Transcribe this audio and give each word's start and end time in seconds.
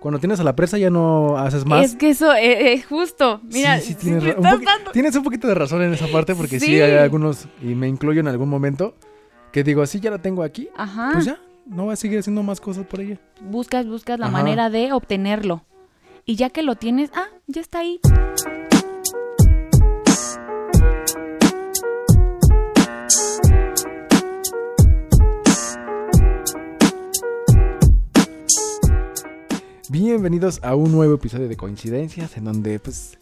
cuando 0.00 0.18
tienes 0.18 0.40
a 0.40 0.44
la 0.44 0.56
presa 0.56 0.78
ya 0.78 0.90
no 0.90 1.36
haces 1.38 1.64
más. 1.66 1.84
Es 1.84 1.94
que 1.96 2.10
eso 2.10 2.32
eh, 2.34 2.72
es 2.72 2.86
justo. 2.86 3.40
Mira, 3.44 3.78
sí, 3.80 3.94
tienes, 3.94 4.34
un 4.36 4.42
dando- 4.42 4.90
tienes 4.92 5.14
un 5.14 5.22
poquito 5.22 5.46
de 5.46 5.54
razón 5.54 5.82
en 5.82 5.92
esa 5.92 6.06
parte 6.08 6.34
porque 6.34 6.58
sí. 6.58 6.66
Sí. 6.66 6.80
hay 6.80 6.92
algunos, 6.96 7.46
y 7.62 7.74
me 7.74 7.86
incluyo 7.86 8.20
en 8.20 8.28
algún 8.28 8.48
momento, 8.48 8.94
que 9.52 9.62
digo, 9.62 9.82
así 9.82 10.00
ya 10.00 10.10
la 10.10 10.18
tengo 10.18 10.42
aquí, 10.42 10.68
Ajá. 10.76 11.10
pues 11.12 11.26
ya, 11.26 11.38
no 11.66 11.84
voy 11.84 11.92
a 11.92 11.96
seguir 11.96 12.18
haciendo 12.18 12.42
más 12.42 12.60
cosas 12.60 12.86
por 12.86 13.00
ella. 13.00 13.18
Buscas, 13.42 13.86
buscas 13.86 14.18
la 14.18 14.26
Ajá. 14.26 14.32
manera 14.38 14.70
de 14.70 14.92
obtenerlo. 14.92 15.64
Y 16.24 16.36
ya 16.36 16.50
que 16.50 16.62
lo 16.62 16.76
tienes, 16.76 17.10
ah, 17.14 17.26
ya 17.46 17.60
está 17.60 17.80
ahí. 17.80 18.00
Bienvenidos 29.94 30.60
a 30.62 30.76
un 30.76 30.92
nuevo 30.92 31.14
episodio 31.14 31.48
de 31.48 31.56
Coincidencias, 31.56 32.36
en 32.36 32.44
donde 32.44 32.78
pues 32.78 33.18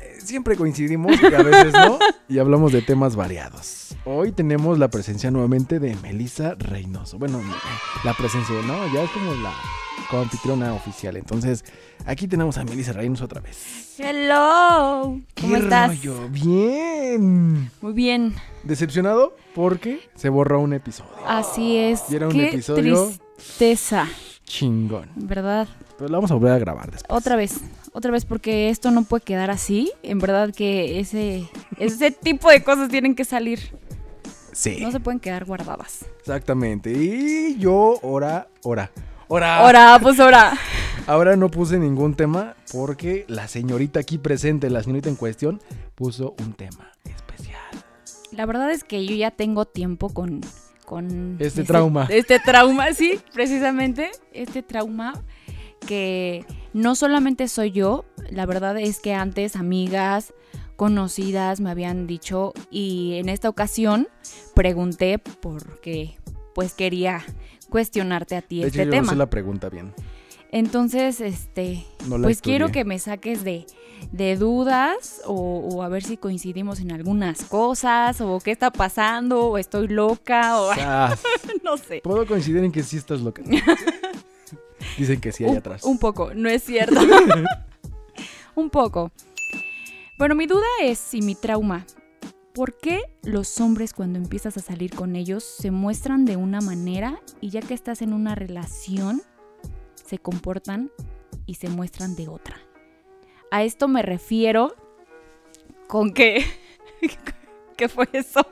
eh, 0.00 0.16
siempre 0.18 0.56
coincidimos 0.56 1.12
y 1.22 1.26
a 1.32 1.42
veces 1.44 1.72
no, 1.72 1.96
y 2.28 2.40
hablamos 2.40 2.72
de 2.72 2.82
temas 2.82 3.14
variados. 3.14 3.94
Hoy 4.04 4.32
tenemos 4.32 4.80
la 4.80 4.88
presencia 4.88 5.30
nuevamente 5.30 5.78
de 5.78 5.94
Melissa 6.02 6.56
Reynoso. 6.58 7.18
Bueno, 7.20 7.40
la 8.02 8.14
presencia, 8.14 8.56
¿no? 8.66 8.92
Ya 8.92 9.04
es 9.04 9.10
como 9.12 9.32
la 9.34 9.54
coanfitriona 10.10 10.74
oficial. 10.74 11.16
Entonces, 11.16 11.64
aquí 12.04 12.26
tenemos 12.26 12.58
a 12.58 12.64
Melissa 12.64 12.92
Reynoso 12.92 13.26
otra 13.26 13.40
vez. 13.40 13.94
Hello. 13.98 15.20
¿Cómo 15.40 15.54
¿Qué 15.54 15.56
estás? 15.62 15.88
rollo? 16.04 16.28
Bien. 16.30 17.70
Muy 17.80 17.92
bien. 17.92 18.34
Decepcionado 18.64 19.36
porque 19.54 20.00
se 20.16 20.30
borró 20.30 20.58
un 20.60 20.72
episodio. 20.72 21.12
Así 21.28 21.76
es. 21.76 22.02
Y 22.10 22.16
era 22.16 22.26
un 22.26 22.32
Qué 22.32 22.48
episodio- 22.48 23.12
tristeza, 23.36 24.08
Chingón. 24.44 25.08
¿verdad? 25.16 25.68
Pero 25.96 26.08
lo 26.08 26.16
vamos 26.16 26.30
a 26.30 26.34
volver 26.34 26.52
a 26.52 26.58
grabar 26.58 26.90
después. 26.90 27.06
Otra 27.08 27.36
vez, 27.36 27.60
otra 27.92 28.10
vez, 28.10 28.24
porque 28.24 28.68
esto 28.68 28.90
no 28.90 29.04
puede 29.04 29.22
quedar 29.22 29.50
así. 29.50 29.92
En 30.02 30.18
verdad 30.18 30.52
que 30.54 31.00
ese, 31.00 31.48
ese 31.78 32.10
tipo 32.10 32.50
de 32.50 32.62
cosas 32.62 32.88
tienen 32.88 33.14
que 33.14 33.24
salir. 33.24 33.60
Sí. 34.52 34.78
No 34.80 34.92
se 34.92 35.00
pueden 35.00 35.20
quedar 35.20 35.44
guardadas. 35.44 36.04
Exactamente. 36.20 36.92
Y 36.92 37.56
yo, 37.58 37.98
ahora, 38.02 38.48
ahora, 38.64 38.90
ahora, 39.28 39.58
Ahora, 39.58 39.98
pues 40.00 40.20
ahora. 40.20 40.52
ahora 41.06 41.36
no 41.36 41.50
puse 41.50 41.78
ningún 41.78 42.14
tema 42.14 42.54
porque 42.72 43.24
la 43.28 43.48
señorita 43.48 44.00
aquí 44.00 44.18
presente, 44.18 44.70
la 44.70 44.82
señorita 44.82 45.08
en 45.08 45.16
cuestión, 45.16 45.60
puso 45.94 46.34
un 46.40 46.52
tema 46.52 46.92
especial. 47.04 47.60
La 48.32 48.46
verdad 48.46 48.70
es 48.70 48.84
que 48.84 49.04
yo 49.06 49.14
ya 49.14 49.30
tengo 49.30 49.64
tiempo 49.64 50.10
con... 50.10 50.40
con 50.84 51.36
Este 51.40 51.64
trauma. 51.64 52.06
Este 52.10 52.38
trauma, 52.38 52.92
sí, 52.94 53.20
precisamente. 53.32 54.10
Este 54.32 54.62
trauma 54.62 55.14
que 55.86 56.44
no 56.72 56.94
solamente 56.94 57.48
soy 57.48 57.70
yo, 57.72 58.04
la 58.30 58.46
verdad 58.46 58.78
es 58.78 59.00
que 59.00 59.14
antes 59.14 59.56
amigas 59.56 60.32
conocidas 60.76 61.60
me 61.60 61.70
habían 61.70 62.06
dicho 62.06 62.52
y 62.70 63.14
en 63.14 63.28
esta 63.28 63.48
ocasión 63.48 64.08
pregunté 64.54 65.18
porque 65.18 66.16
pues 66.54 66.74
quería 66.74 67.22
cuestionarte 67.68 68.36
a 68.36 68.42
ti 68.42 68.60
De 68.60 68.68
hecho, 68.68 68.80
este 68.80 68.84
yo 68.86 68.90
tema. 68.90 69.02
no 69.06 69.10
sé 69.10 69.16
la 69.16 69.30
pregunta 69.30 69.68
bien. 69.68 69.92
Entonces, 70.54 71.20
este, 71.20 71.84
No 72.06 72.16
pues 72.22 72.40
quiero 72.40 72.70
que 72.70 72.84
me 72.84 73.00
saques 73.00 73.42
de, 73.42 73.66
de 74.12 74.36
dudas 74.36 75.20
o, 75.26 75.34
o 75.34 75.82
a 75.82 75.88
ver 75.88 76.04
si 76.04 76.16
coincidimos 76.16 76.78
en 76.78 76.92
algunas 76.92 77.42
cosas 77.46 78.20
o 78.20 78.38
qué 78.38 78.52
está 78.52 78.70
pasando 78.70 79.46
o 79.46 79.58
estoy 79.58 79.88
loca 79.88 80.60
o 80.60 80.70
no 81.64 81.76
sé. 81.76 82.02
Puedo 82.04 82.24
coincidir 82.24 82.62
en 82.62 82.70
que 82.70 82.84
sí 82.84 82.98
estás 82.98 83.20
loca. 83.20 83.42
Dicen 84.96 85.20
que 85.20 85.32
sí 85.32 85.42
Un, 85.42 85.56
atrás. 85.56 85.82
un 85.82 85.98
poco, 85.98 86.32
no 86.34 86.48
es 86.48 86.62
cierto. 86.62 87.00
un 88.54 88.70
poco. 88.70 89.10
Bueno, 90.18 90.36
mi 90.36 90.46
duda 90.46 90.66
es 90.82 91.14
y 91.14 91.20
mi 91.20 91.34
trauma. 91.34 91.84
¿Por 92.54 92.78
qué 92.78 93.00
los 93.24 93.60
hombres 93.60 93.92
cuando 93.92 94.20
empiezas 94.20 94.56
a 94.56 94.60
salir 94.60 94.94
con 94.94 95.16
ellos 95.16 95.42
se 95.42 95.72
muestran 95.72 96.24
de 96.24 96.36
una 96.36 96.60
manera 96.60 97.20
y 97.40 97.50
ya 97.50 97.60
que 97.60 97.74
estás 97.74 98.02
en 98.02 98.12
una 98.12 98.36
relación 98.36 99.20
se 100.14 100.18
comportan 100.20 100.92
y 101.44 101.54
se 101.54 101.68
muestran 101.68 102.14
de 102.14 102.28
otra? 102.28 102.56
A 103.50 103.64
esto 103.64 103.88
me 103.88 104.02
refiero 104.02 104.74
con 105.88 106.12
que... 106.12 106.44
¿Qué 107.76 107.88
fue 107.88 108.08
eso? 108.12 108.46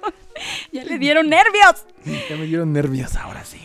ya 0.72 0.84
le 0.84 0.98
dieron 0.98 1.28
nervios. 1.28 1.86
Ya 2.28 2.36
me 2.36 2.46
dieron 2.46 2.72
nervios 2.72 3.14
ahora 3.14 3.44
sí. 3.44 3.60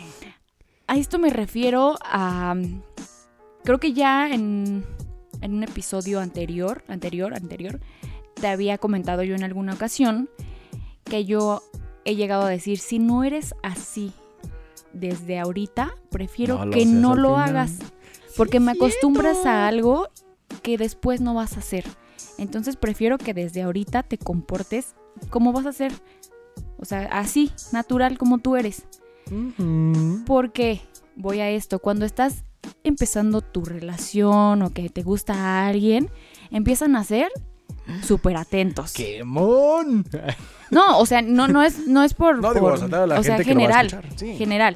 A 0.86 0.98
esto 0.98 1.18
me 1.18 1.32
refiero 1.32 1.96
a. 2.02 2.56
Creo 3.64 3.80
que 3.80 3.92
ya 3.94 4.30
en, 4.32 4.86
en 5.42 5.54
un 5.56 5.64
episodio 5.64 6.20
anterior, 6.20 6.84
anterior, 6.88 7.34
anterior, 7.34 7.80
te 8.36 8.48
había 8.48 8.78
comentado 8.78 9.24
yo 9.24 9.34
en 9.34 9.44
alguna 9.44 9.74
ocasión 9.74 10.30
que 11.04 11.26
yo 11.26 11.64
he 12.06 12.16
llegado 12.16 12.44
a 12.44 12.50
decir: 12.50 12.78
si 12.78 13.00
no 13.00 13.24
eres 13.24 13.56
así 13.64 14.14
desde 14.98 15.40
ahorita, 15.40 15.94
prefiero 16.10 16.66
No 16.66 16.72
que 16.72 16.86
no 16.86 17.16
lo 17.16 17.30
final. 17.36 17.50
hagas. 17.50 17.80
Porque 18.36 18.60
me 18.60 18.72
acostumbras 18.74 19.46
a 19.46 19.68
algo 19.68 20.10
que 20.62 20.78
después 20.78 21.22
no 21.22 21.34
vas 21.34 21.56
a 21.58 21.60
hacer. 21.60 21.86
Entonces 22.38 22.76
prefiero 22.76 23.18
que 23.18 23.34
desde 23.34 23.64
ahorita 23.64 24.04
te 24.04 24.18
comportes 24.18 24.96
como 25.30 25.54
vas 25.54 25.66
a 25.66 25.70
hacer. 25.70 25.92
O 26.78 26.86
sea, 26.86 27.08
así, 27.12 27.52
natural 27.72 28.18
como 28.18 28.38
tú 28.38 28.56
eres. 28.56 28.84
Porque 30.26 30.82
voy 31.16 31.40
a 31.40 31.50
esto, 31.50 31.80
cuando 31.80 32.06
estás 32.06 32.44
empezando 32.84 33.42
tu 33.42 33.64
relación 33.66 34.62
o 34.62 34.72
que 34.72 34.90
te 34.90 35.04
gusta 35.04 35.34
a 35.34 35.68
alguien, 35.68 36.10
empiezan 36.52 36.96
a 36.96 37.04
ser 37.04 37.32
súper 38.04 38.38
atentos. 38.38 38.94
¡Quemón! 38.94 40.06
No, 40.72 41.00
o 41.00 41.06
sea, 41.06 41.22
no, 41.22 41.48
no 41.48 41.64
es, 41.64 41.88
no 41.88 42.04
es 42.04 42.14
por, 42.14 42.40
No, 42.40 42.54
digo, 42.54 42.66
por- 42.68 42.74
o 42.84 42.88
sea, 42.90 43.06
la 43.08 43.20
o 43.20 43.24
sea, 43.24 43.36
gente 43.38 43.50
que 43.50 43.54
lo 43.56 43.62
va 43.62 43.66
a 43.68 43.84
general, 43.84 43.86
escuchar, 43.88 44.20
sí. 44.20 44.36
general. 44.36 44.76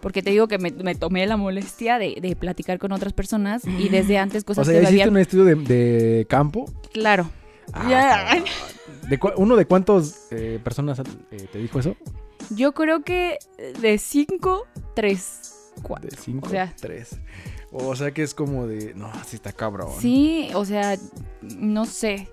Porque 0.00 0.22
te 0.22 0.30
digo 0.30 0.48
que 0.48 0.58
me, 0.58 0.70
me 0.70 0.94
tomé 0.94 1.26
la 1.26 1.36
molestia 1.38 1.98
de, 1.98 2.18
de 2.20 2.36
platicar 2.36 2.78
con 2.78 2.92
otras 2.92 3.12
personas 3.14 3.62
y 3.64 3.88
desde 3.88 4.18
antes 4.18 4.42
O 4.42 4.46
cosas 4.46 4.66
sea, 4.66 4.74
que 4.74 4.80
hiciste 4.82 5.02
habían... 5.02 5.10
un 5.10 5.18
estudio 5.18 5.44
de, 5.44 5.54
de 5.54 6.26
campo. 6.28 6.70
Claro. 6.92 7.30
Ah, 7.72 7.86
Ya. 7.88 8.24
cabrón. 8.26 8.44
¿De 9.08 9.18
cua- 9.20 9.32
¿Uno 9.36 9.56
de 9.56 9.64
cuántas 9.66 10.26
eh, 10.30 10.58
personas 10.62 11.00
eh, 11.30 11.46
te 11.50 11.58
dijo 11.58 11.78
eso? 11.78 11.96
Yo 12.50 12.72
creo 12.72 13.02
que 13.02 13.38
de 13.80 13.96
cinco, 13.96 14.66
tres, 14.94 15.53
cuatro. 15.84 16.10
De 16.10 16.16
cinco, 16.16 16.46
O 16.48 16.50
sea- 16.50 16.74
tres. 16.80 17.18
O 17.70 17.94
sea 17.96 18.12
que 18.12 18.22
es 18.22 18.34
como 18.34 18.66
de, 18.66 18.94
no, 18.94 19.06
así 19.08 19.36
está 19.36 19.52
cabrón. 19.52 19.90
Sí, 20.00 20.48
o 20.54 20.64
sea, 20.64 20.96
no 21.42 21.84
sé. 21.86 22.28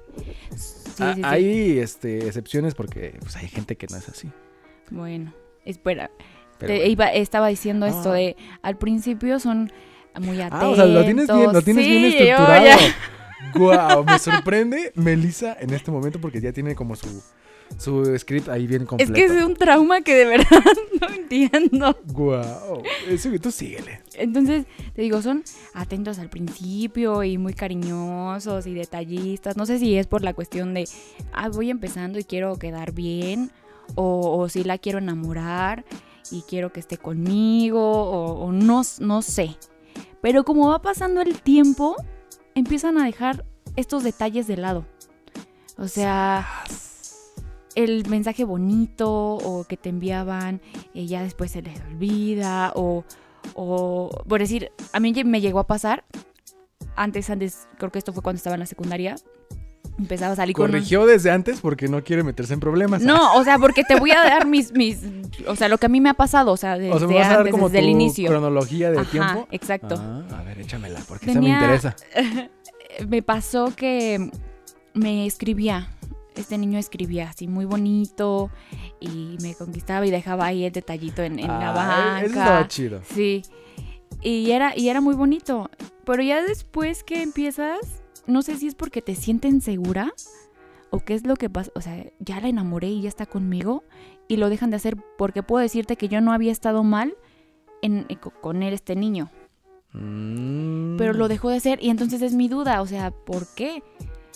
Sí, 0.56 1.04
Ah, 1.04 1.14
sí, 1.16 1.22
sí. 1.22 1.22
Hay 1.24 1.80
este, 1.80 2.28
excepciones 2.28 2.76
porque 2.76 3.16
pues, 3.22 3.36
hay 3.38 3.48
gente 3.48 3.76
que 3.78 3.88
no 3.88 3.98
es 3.98 4.08
así. 4.10 4.30
Bueno, 4.90 5.34
espera. 5.66 6.12
Pero 6.60 6.74
Te 6.74 6.88
iba- 6.90 7.12
estaba 7.12 7.48
diciendo 7.48 7.86
esto 7.88 8.12
Ah. 8.12 8.16
de 8.16 8.36
al 8.62 8.78
principio 8.78 9.40
son 9.40 9.72
muy 10.20 10.40
atentos. 10.42 10.60
Ah, 10.62 10.70
o 10.70 10.76
sea, 10.76 10.86
lo 10.86 11.04
tienes 11.06 11.28
bien, 11.28 11.54
lo 11.54 11.62
tienes 11.62 11.88
bien 11.88 12.12
Sí, 12.12 12.18
estructurado. 12.20 12.80
Guau, 13.56 14.04
me 14.06 14.20
sorprende 14.20 14.92
Melissa 14.96 15.58
en 15.60 15.74
este 15.74 15.90
momento 15.92 16.22
porque 16.22 16.40
ya 16.40 16.52
tiene 16.52 16.76
como 16.76 16.96
su, 16.96 17.24
su 17.78 18.18
script 18.18 18.50
ahí 18.50 18.68
bien 18.68 18.84
Es 18.84 18.88
completo. 18.88 19.14
que 19.14 19.26
es 19.26 19.44
un 19.44 19.56
trauma 19.56 20.02
que 20.02 20.16
de 20.16 20.26
verdad 20.26 20.64
no 21.02 21.10
entiendo. 21.10 21.98
Guau, 22.14 22.84
eso 23.08 23.30
tú 23.42 23.52
síguele. 23.52 24.02
Entonces, 24.16 24.66
te 24.94 25.02
digo, 25.02 25.22
son 25.22 25.44
atentos 25.74 26.20
al 26.20 26.30
principio 26.30 27.24
y 27.24 27.38
muy 27.38 27.54
cariñosos 27.54 28.68
y 28.68 28.74
detallistas. 28.74 29.58
No 29.58 29.66
sé 29.66 29.80
si 29.80 29.96
es 29.96 30.08
por 30.08 30.24
la 30.24 30.34
cuestión 30.34 30.74
de, 30.74 30.88
ah, 31.34 31.50
voy 31.50 31.70
empezando 31.70 32.20
y 32.20 32.24
quiero 32.24 32.56
quedar 32.58 32.92
bien, 32.92 33.52
o, 33.96 34.38
o 34.40 34.50
si 34.50 34.64
la 34.64 34.78
quiero 34.78 35.00
enamorar 35.00 35.84
y 36.30 36.44
quiero 36.44 36.72
que 36.72 36.80
esté 36.80 36.98
conmigo, 36.98 37.82
o, 37.82 38.46
o 38.46 38.52
no, 38.52 38.82
no 39.00 39.22
sé. 39.22 39.58
Pero 40.22 40.44
como 40.44 40.70
va 40.70 40.82
pasando 40.82 41.22
el 41.22 41.42
tiempo, 41.42 41.96
empiezan 42.54 42.98
a 43.00 43.06
dejar 43.06 43.44
estos 43.76 44.04
detalles 44.04 44.46
de 44.48 44.58
lado. 44.58 44.86
O 45.78 45.88
sea, 45.88 46.48
el 47.76 48.06
mensaje 48.10 48.44
bonito 48.44 49.10
o 49.12 49.64
que 49.66 49.78
te 49.78 49.90
enviaban 49.90 50.62
ya 50.94 51.24
después 51.24 51.52
se 51.52 51.62
les 51.62 51.80
olvida 51.90 52.72
o, 52.76 53.04
o 53.54 54.10
por 54.28 54.40
decir, 54.40 54.72
a 54.94 55.00
mí 55.00 55.14
me 55.24 55.42
llegó 55.42 55.60
a 55.60 55.68
pasar 55.68 56.04
antes, 56.96 57.30
antes, 57.30 57.68
creo 57.78 57.92
que 57.92 58.00
esto 58.00 58.12
fue 58.14 58.22
cuando 58.24 58.38
estaba 58.38 58.56
en 58.56 58.60
la 58.60 58.66
secundaria, 58.66 59.16
empezaba 59.98 60.34
a 60.34 60.36
salir 60.36 60.56
con... 60.56 60.66
un- 60.66 60.72
Corrigió 60.72 61.06
desde 61.06 61.32
antes 61.32 61.62
porque 61.62 61.88
no 61.88 62.04
quiere 62.04 62.24
meterse 62.24 62.54
en 62.54 62.60
problemas. 62.60 63.02
No, 63.02 63.36
o 63.36 63.44
sea, 63.44 63.58
porque 63.58 63.84
te 63.84 63.96
voy 63.98 64.12
a 64.12 64.22
dar 64.24 64.46
mis, 64.48 64.74
mis, 64.74 65.00
o 65.48 65.56
sea, 65.56 65.70
lo 65.70 65.78
que 65.78 65.86
a 65.86 65.90
mí 65.90 66.02
me 66.02 66.10
ha 66.10 66.14
pasado, 66.14 66.52
o 66.52 66.58
sea, 66.58 66.78
desde 66.78 66.92
o 66.94 67.00
sea, 67.00 67.08
me 67.08 67.16
vas 67.16 67.28
a 67.28 67.30
dar 67.30 67.40
antes, 67.40 67.52
como 67.52 67.70
desde 67.70 67.80
el 67.80 67.90
inicio. 67.90 68.28
cronología 68.30 68.92
de 68.92 69.00
Ajá, 69.00 69.10
tiempo. 69.12 69.48
exacto. 69.52 69.96
Ah, 69.98 70.24
a 70.40 70.44
ver, 70.44 70.60
échamela, 70.60 71.00
porque 71.08 71.32
esa 71.32 71.40
me 71.40 71.50
interesa. 71.50 71.96
me 73.08 73.22
pasó 73.22 73.74
que 73.76 74.30
me 74.94 75.26
escribía, 75.26 75.88
este 76.36 76.58
niño 76.58 76.78
escribía 76.80 77.30
así 77.30 77.48
muy 77.48 77.66
bonito 77.66 78.50
y 79.00 79.38
me 79.42 79.54
conquistaba 79.56 80.06
y 80.06 80.12
dejaba 80.12 80.46
ahí 80.46 80.64
el 80.66 80.72
detallito 80.72 81.22
en, 81.24 81.40
en 81.40 81.48
la 81.48 81.70
Ah, 81.72 81.74
banca. 81.74 82.20
Eso 82.22 82.28
estaba 82.40 82.68
chido. 82.68 83.02
Sí. 83.04 83.42
Y 84.22 84.52
era, 84.52 84.78
y 84.78 84.90
era 84.90 85.02
muy 85.02 85.16
bonito. 85.16 85.70
Pero 86.06 86.22
ya 86.24 86.42
después 86.42 87.04
que 87.04 87.22
empiezas, 87.22 88.04
no 88.28 88.42
sé 88.42 88.58
si 88.58 88.68
es 88.68 88.76
porque 88.76 89.02
te 89.02 89.16
sienten 89.16 89.62
segura 89.62 90.14
o 90.90 91.00
qué 91.00 91.14
es 91.16 91.26
lo 91.26 91.36
que 91.36 91.50
pasa. 91.50 91.72
O 91.76 91.82
sea, 91.82 92.06
ya 92.20 92.40
la 92.40 92.48
enamoré 92.50 92.88
y 92.90 93.02
ya 93.02 93.10
está 93.10 93.26
conmigo 93.26 93.84
y 94.28 94.38
lo 94.38 94.50
dejan 94.50 94.70
de 94.70 94.76
hacer 94.78 94.98
porque 95.18 95.44
puedo 95.44 95.62
decirte 95.62 95.96
que 95.96 96.08
yo 96.08 96.22
no 96.22 96.34
había 96.34 96.52
estado 96.52 96.84
mal 96.84 97.16
en, 97.82 98.06
eh, 98.10 98.18
co- 98.18 98.32
con 98.42 98.62
él, 98.64 98.74
este 98.74 98.96
niño. 98.96 99.30
Mm. 99.94 100.98
Pero 100.98 101.14
lo 101.14 101.28
dejó 101.28 101.50
de 101.50 101.58
hacer 101.58 101.80
y 101.82 101.90
entonces 101.90 102.22
es 102.22 102.34
mi 102.34 102.48
duda. 102.48 102.82
O 102.82 102.88
sea, 102.88 103.12
¿por 103.12 103.48
qué? 103.56 103.84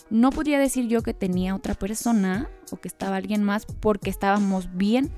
No 0.09 0.29
podría 0.29 0.59
decir 0.59 0.87
yo 0.87 1.01
que 1.01 1.13
tenía 1.13 1.55
otra 1.55 1.73
persona 1.73 2.49
o 2.71 2.77
que 2.77 2.87
estaba 2.87 3.15
alguien 3.17 3.43
más 3.43 3.65
porque 3.65 4.09
estábamos 4.09 4.75
bien. 4.75 5.11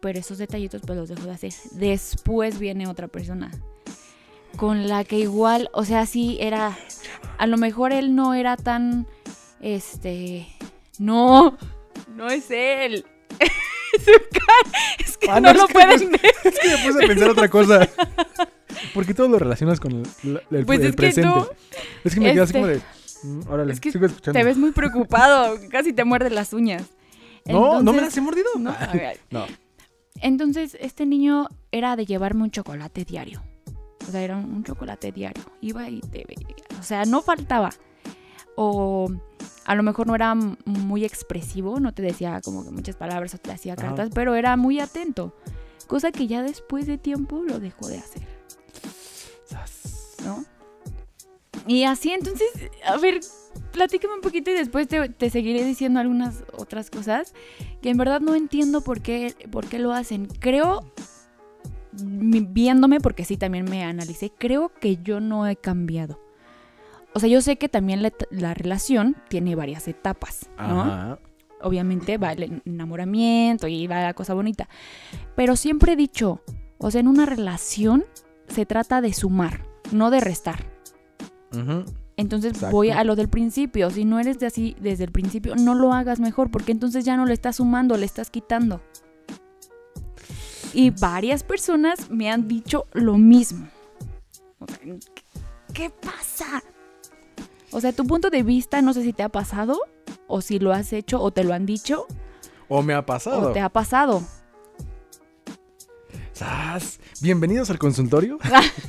Pero 0.00 0.18
esos 0.18 0.38
detallitos 0.38 0.82
pues 0.86 0.98
los 0.98 1.08
dejó 1.08 1.24
de 1.26 1.32
hacer. 1.32 1.52
Después 1.72 2.58
viene 2.58 2.86
otra 2.88 3.08
persona. 3.08 3.50
Con 4.56 4.88
la 4.88 5.04
que 5.04 5.18
igual, 5.18 5.68
o 5.74 5.84
sea, 5.84 6.06
sí 6.06 6.38
era... 6.40 6.76
A 7.38 7.46
lo 7.46 7.58
mejor 7.58 7.92
él 7.92 8.14
no 8.14 8.32
era 8.34 8.56
tan... 8.56 9.06
Este... 9.60 10.46
No, 10.98 11.58
no 12.14 12.28
es 12.28 12.50
él. 12.50 13.04
Es 14.98 15.16
que 15.16 15.30
Ah, 15.30 15.40
no, 15.40 15.50
es 15.50 15.56
lo 15.56 15.66
que 15.66 15.72
pueden 15.74 16.10
ver. 16.12 16.20
Es 16.44 16.58
que 16.58 16.68
me 16.68 16.78
puse 16.78 17.04
a 17.04 17.08
pensar 17.08 17.30
otra 17.30 17.48
cosa. 17.48 17.88
Porque 18.94 19.14
todo 19.14 19.28
lo 19.28 19.38
relacionas 19.38 19.80
con 19.80 19.92
el, 20.24 20.42
el- 20.50 20.66
Pues 20.66 20.80
el 20.80 20.86
es 20.86 20.90
que 20.92 20.96
presente. 20.96 21.28
tú, 21.30 21.48
es 22.04 22.14
que 22.14 22.20
me 22.20 22.30
este- 22.32 22.52
como 22.52 22.66
de. 22.66 22.80
Mm, 23.22 23.40
órale, 23.48 23.72
Es 23.72 23.80
que 23.80 23.92
sigo 23.92 24.06
escuchando. 24.06 24.38
Te 24.38 24.44
ves 24.44 24.56
muy 24.56 24.72
preocupado, 24.72 25.58
casi 25.70 25.92
te 25.92 26.04
muerde 26.04 26.30
las 26.30 26.52
uñas. 26.52 26.84
No, 27.46 27.82
no 27.82 27.92
me 27.92 28.00
las 28.00 28.16
he 28.16 28.20
mordido. 28.20 28.48
No. 29.30 29.46
Entonces, 30.20 30.76
este 30.80 31.06
niño 31.06 31.48
era 31.70 31.94
de 31.96 32.06
llevarme 32.06 32.42
un 32.42 32.50
chocolate 32.50 33.04
diario. 33.04 33.42
O 34.08 34.10
sea, 34.10 34.22
era 34.22 34.36
un, 34.36 34.64
chocolate 34.64 35.12
diario. 35.12 35.44
Iba 35.60 35.88
y 35.88 36.00
te 36.00 36.24
veía. 36.26 36.56
O 36.78 36.82
sea, 36.82 37.04
no 37.04 37.22
faltaba. 37.22 37.70
O 38.56 39.10
a 39.66 39.74
lo 39.74 39.82
mejor 39.82 40.06
no 40.06 40.14
era 40.14 40.34
muy 40.34 41.04
expresivo, 41.04 41.80
no 41.80 41.92
te 41.92 42.02
decía 42.02 42.40
como 42.42 42.64
que 42.64 42.70
muchas 42.70 42.96
palabras 42.96 43.34
o 43.34 43.38
te 43.38 43.52
hacía 43.52 43.74
Ajá. 43.74 43.88
cartas, 43.88 44.10
pero 44.14 44.34
era 44.34 44.56
muy 44.56 44.80
atento. 44.80 45.34
Cosa 45.86 46.12
que 46.12 46.26
ya 46.26 46.42
después 46.42 46.86
de 46.86 46.98
tiempo 46.98 47.42
lo 47.42 47.60
dejó 47.60 47.88
de 47.88 47.98
hacer. 47.98 48.35
Y 51.66 51.84
así, 51.84 52.12
entonces, 52.12 52.48
a 52.84 52.96
ver, 52.96 53.20
platícame 53.72 54.14
un 54.14 54.20
poquito 54.20 54.50
y 54.50 54.54
después 54.54 54.88
te, 54.88 55.08
te 55.08 55.30
seguiré 55.30 55.64
diciendo 55.64 56.00
algunas 56.00 56.44
otras 56.52 56.90
cosas 56.90 57.34
que 57.82 57.90
en 57.90 57.96
verdad 57.96 58.20
no 58.20 58.34
entiendo 58.34 58.80
por 58.80 59.00
qué, 59.00 59.34
por 59.50 59.66
qué 59.66 59.78
lo 59.78 59.92
hacen. 59.92 60.26
Creo, 60.26 60.92
viéndome, 61.92 63.00
porque 63.00 63.24
sí, 63.24 63.36
también 63.36 63.64
me 63.64 63.84
analicé, 63.84 64.30
creo 64.30 64.72
que 64.80 64.98
yo 64.98 65.20
no 65.20 65.46
he 65.46 65.56
cambiado. 65.56 66.20
O 67.14 67.20
sea, 67.20 67.28
yo 67.28 67.40
sé 67.40 67.56
que 67.56 67.68
también 67.68 68.02
la, 68.02 68.54
relación 68.54 69.16
tiene 69.28 69.54
varias 69.54 69.88
etapas, 69.88 70.50
¿no? 70.58 70.82
Ajá. 70.82 71.18
Obviamente 71.62 72.18
va 72.18 72.32
el 72.32 72.60
enamoramiento 72.66 73.66
y 73.66 73.86
va 73.86 74.02
la 74.02 74.12
cosa 74.12 74.34
bonita. 74.34 74.68
Pero 75.34 75.56
siempre 75.56 75.94
he 75.94 75.96
dicho, 75.96 76.42
o 76.76 76.90
sea, 76.90 77.00
en 77.00 77.08
una 77.08 77.24
relación 77.24 78.04
se 78.48 78.66
trata 78.66 79.00
de 79.00 79.14
sumar, 79.14 79.62
no 79.92 80.10
de 80.10 80.20
restar. 80.20 80.75
Entonces 82.16 82.52
Exacto. 82.54 82.74
voy 82.74 82.90
a 82.90 83.04
lo 83.04 83.14
del 83.16 83.28
principio. 83.28 83.90
Si 83.90 84.04
no 84.04 84.18
eres 84.18 84.38
de 84.38 84.46
así 84.46 84.76
desde 84.80 85.04
el 85.04 85.12
principio, 85.12 85.54
no 85.56 85.74
lo 85.74 85.92
hagas 85.92 86.18
mejor, 86.20 86.50
porque 86.50 86.72
entonces 86.72 87.04
ya 87.04 87.16
no 87.16 87.26
le 87.26 87.34
estás 87.34 87.56
sumando, 87.56 87.96
le 87.96 88.06
estás 88.06 88.30
quitando. 88.30 88.80
Y 90.72 90.90
varias 90.90 91.42
personas 91.42 92.10
me 92.10 92.30
han 92.30 92.48
dicho 92.48 92.86
lo 92.92 93.16
mismo. 93.16 93.68
O 94.58 94.66
sea, 94.66 94.78
¿qué, 94.78 94.98
qué 95.72 95.90
pasa? 95.90 96.62
O 97.70 97.80
sea, 97.80 97.92
tu 97.92 98.06
punto 98.06 98.30
de 98.30 98.42
vista, 98.42 98.82
no 98.82 98.92
sé 98.92 99.02
si 99.02 99.12
te 99.12 99.22
ha 99.22 99.28
pasado, 99.28 99.78
o 100.26 100.40
si 100.40 100.58
lo 100.58 100.72
has 100.72 100.92
hecho, 100.92 101.20
o 101.22 101.30
te 101.30 101.44
lo 101.44 101.54
han 101.54 101.66
dicho, 101.66 102.06
O 102.68 102.82
me 102.82 102.94
ha 102.94 103.04
pasado. 103.04 103.50
o 103.50 103.52
te 103.52 103.60
ha 103.60 103.68
pasado. 103.68 104.22
Sas. 106.36 107.00
Bienvenidos 107.22 107.70
al 107.70 107.78
consultorio. 107.78 108.38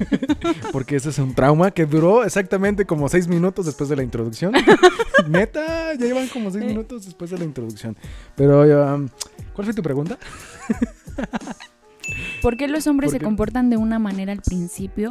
Porque 0.73 0.97
ese 0.97 1.11
es 1.11 1.17
un 1.17 1.33
trauma 1.33 1.71
que 1.71 1.85
duró 1.85 2.25
exactamente 2.25 2.83
como 2.83 3.07
seis 3.07 3.29
minutos 3.29 3.65
después 3.65 3.89
de 3.89 3.95
la 3.95 4.03
introducción. 4.03 4.51
Neta, 5.29 5.93
ya 5.93 6.05
llevan 6.07 6.27
como 6.27 6.51
seis 6.51 6.65
Eh. 6.65 6.67
minutos 6.67 7.05
después 7.05 7.31
de 7.31 7.37
la 7.37 7.45
introducción. 7.45 7.95
Pero, 8.35 8.63
um, 8.95 9.07
¿cuál 9.53 9.63
fue 9.65 9.73
tu 9.73 9.81
pregunta? 9.81 10.19
¿Por 12.41 12.57
qué 12.57 12.67
los 12.67 12.85
hombres 12.85 13.11
¿Por 13.11 13.19
se 13.21 13.23
comportan 13.23 13.69
de 13.69 13.77
una 13.77 13.97
manera 13.97 14.33
al 14.33 14.41
principio 14.41 15.09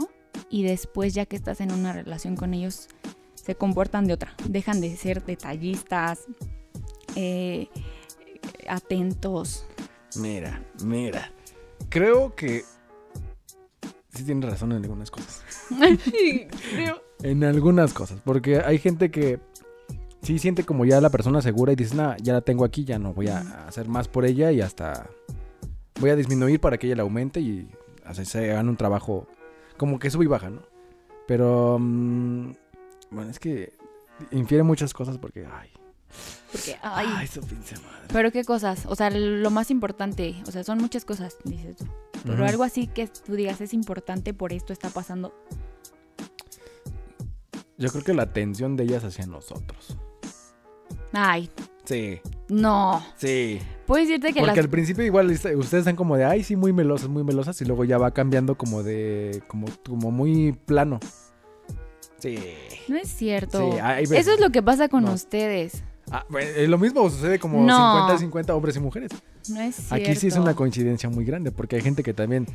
y 0.50 0.62
después, 0.62 1.14
ya 1.14 1.24
que 1.24 1.36
estás 1.36 1.62
en 1.62 1.72
una 1.72 1.94
relación 1.94 2.36
con 2.36 2.52
ellos, 2.52 2.88
se 3.34 3.54
comportan 3.54 4.06
de 4.06 4.12
otra? 4.12 4.34
Dejan 4.46 4.82
de 4.82 4.94
ser 4.98 5.24
detallistas, 5.24 6.26
eh, 7.14 7.68
atentos. 8.68 9.64
Mira, 10.16 10.62
mira. 10.84 11.32
Creo 11.96 12.34
que 12.34 12.62
sí 14.12 14.22
tienes 14.22 14.50
razón 14.50 14.72
en 14.72 14.82
algunas 14.82 15.10
cosas. 15.10 15.43
Creo. 16.70 17.00
En 17.22 17.43
algunas 17.43 17.94
cosas. 17.94 18.20
Porque 18.22 18.60
hay 18.60 18.76
gente 18.76 19.10
que 19.10 19.40
sí 20.20 20.38
siente 20.38 20.64
como 20.64 20.84
ya 20.84 21.00
la 21.00 21.08
persona 21.08 21.40
segura 21.40 21.72
y 21.72 21.76
dice, 21.76 21.94
nah, 21.94 22.14
ya 22.19 22.34
la 22.34 22.43
tengo 22.43 22.66
aquí, 22.66 22.84
ya 22.84 22.98
no 22.98 23.14
voy 23.14 23.28
a 23.28 23.66
hacer 23.66 23.88
más 23.88 24.08
por 24.08 24.26
ella 24.26 24.52
y 24.52 24.60
hasta 24.60 25.08
voy 25.98 26.10
a 26.10 26.16
disminuir 26.16 26.60
para 26.60 26.76
que 26.76 26.87
ella 26.87 26.96
la 26.96 27.02
aumente 27.02 27.40
y 27.40 27.66
así 28.04 28.26
se 28.26 28.50
hagan 28.50 28.69
un 28.69 28.76
trabajo 28.76 29.26
como 29.78 29.99
que 29.99 30.10
sube 30.10 30.26
y 30.26 30.28
baja, 30.28 30.50
¿no? 30.50 30.60
Pero, 31.26 31.78
mm, 31.81 32.52
bueno, 33.10 33.31
es 33.31 33.38
que 33.38 33.72
infiere 34.32 34.64
muchas 34.64 34.92
cosas 34.92 35.16
porque, 35.16 35.46
ay, 35.46 35.70
Porque, 36.52 36.76
ay, 36.82 37.06
ay, 37.16 37.26
su 37.26 37.40
pinche 37.40 37.74
madre. 37.76 38.06
pero 38.12 38.32
qué 38.32 38.44
cosas, 38.44 38.84
o 38.86 38.94
sea, 38.94 39.10
lo 39.10 39.50
más 39.50 39.70
importante, 39.70 40.36
o 40.46 40.52
sea, 40.52 40.64
son 40.64 40.78
muchas 40.78 41.04
cosas, 41.04 41.36
dices 41.44 41.76
tú. 41.76 41.86
Pero 42.24 42.44
algo 42.46 42.64
así 42.64 42.86
que 42.86 43.06
tú 43.08 43.34
digas 43.34 43.60
es 43.60 43.72
importante 43.74 44.32
por 44.34 44.52
esto 44.52 44.72
está 44.72 44.88
pasando. 44.90 45.34
Yo 47.78 47.90
creo 47.90 48.02
que 48.04 48.14
la 48.14 48.22
atención 48.22 48.76
de 48.76 48.84
ellas 48.84 49.04
hacia 49.04 49.26
nosotros. 49.26 49.96
Ay, 51.12 51.50
Sí, 51.84 52.18
no. 52.48 53.00
sí. 53.16 53.60
Puedo 53.86 54.00
decirte 54.04 54.32
que 54.32 54.40
Porque 54.40 54.56
las 54.56 54.64
al 54.64 54.68
principio 54.70 55.04
igual 55.04 55.30
ustedes 55.30 55.72
están 55.72 55.94
como 55.94 56.16
de, 56.16 56.24
ay, 56.24 56.42
sí, 56.42 56.56
muy 56.56 56.72
melosas, 56.72 57.08
muy 57.08 57.22
melosas, 57.22 57.60
y 57.60 57.64
luego 57.64 57.84
ya 57.84 57.96
va 57.96 58.10
cambiando 58.10 58.56
como 58.56 58.82
de, 58.82 59.40
como, 59.46 59.68
como 59.86 60.10
muy 60.10 60.52
plano. 60.52 60.98
Sí. 62.18 62.38
no 62.88 62.96
es 62.96 63.08
cierto. 63.08 63.70
Sí. 63.72 64.14
Eso 64.16 64.32
es 64.32 64.40
lo 64.40 64.50
que 64.50 64.62
pasa 64.64 64.88
con 64.88 65.04
No. 65.04 65.12
ustedes. 65.12 65.84
Ah, 66.10 66.25
bueno, 66.28 66.50
lo 66.68 66.78
mismo 66.78 67.08
sucede 67.10 67.38
como 67.38 67.64
No. 67.64 68.08
50-50 68.08 68.50
hombres 68.50 68.76
y 68.76 68.80
mujeres. 68.80 69.10
No 69.48 69.60
es 69.60 69.76
cierto. 69.76 69.94
Aquí 69.94 70.14
sí 70.14 70.28
es 70.28 70.36
una 70.36 70.54
coincidencia 70.54 71.08
muy 71.08 71.25
grande, 71.25 71.50
porque 71.50 71.76
hay 71.76 71.82
gente 71.82 72.02
que 72.02 72.14
también, 72.14 72.46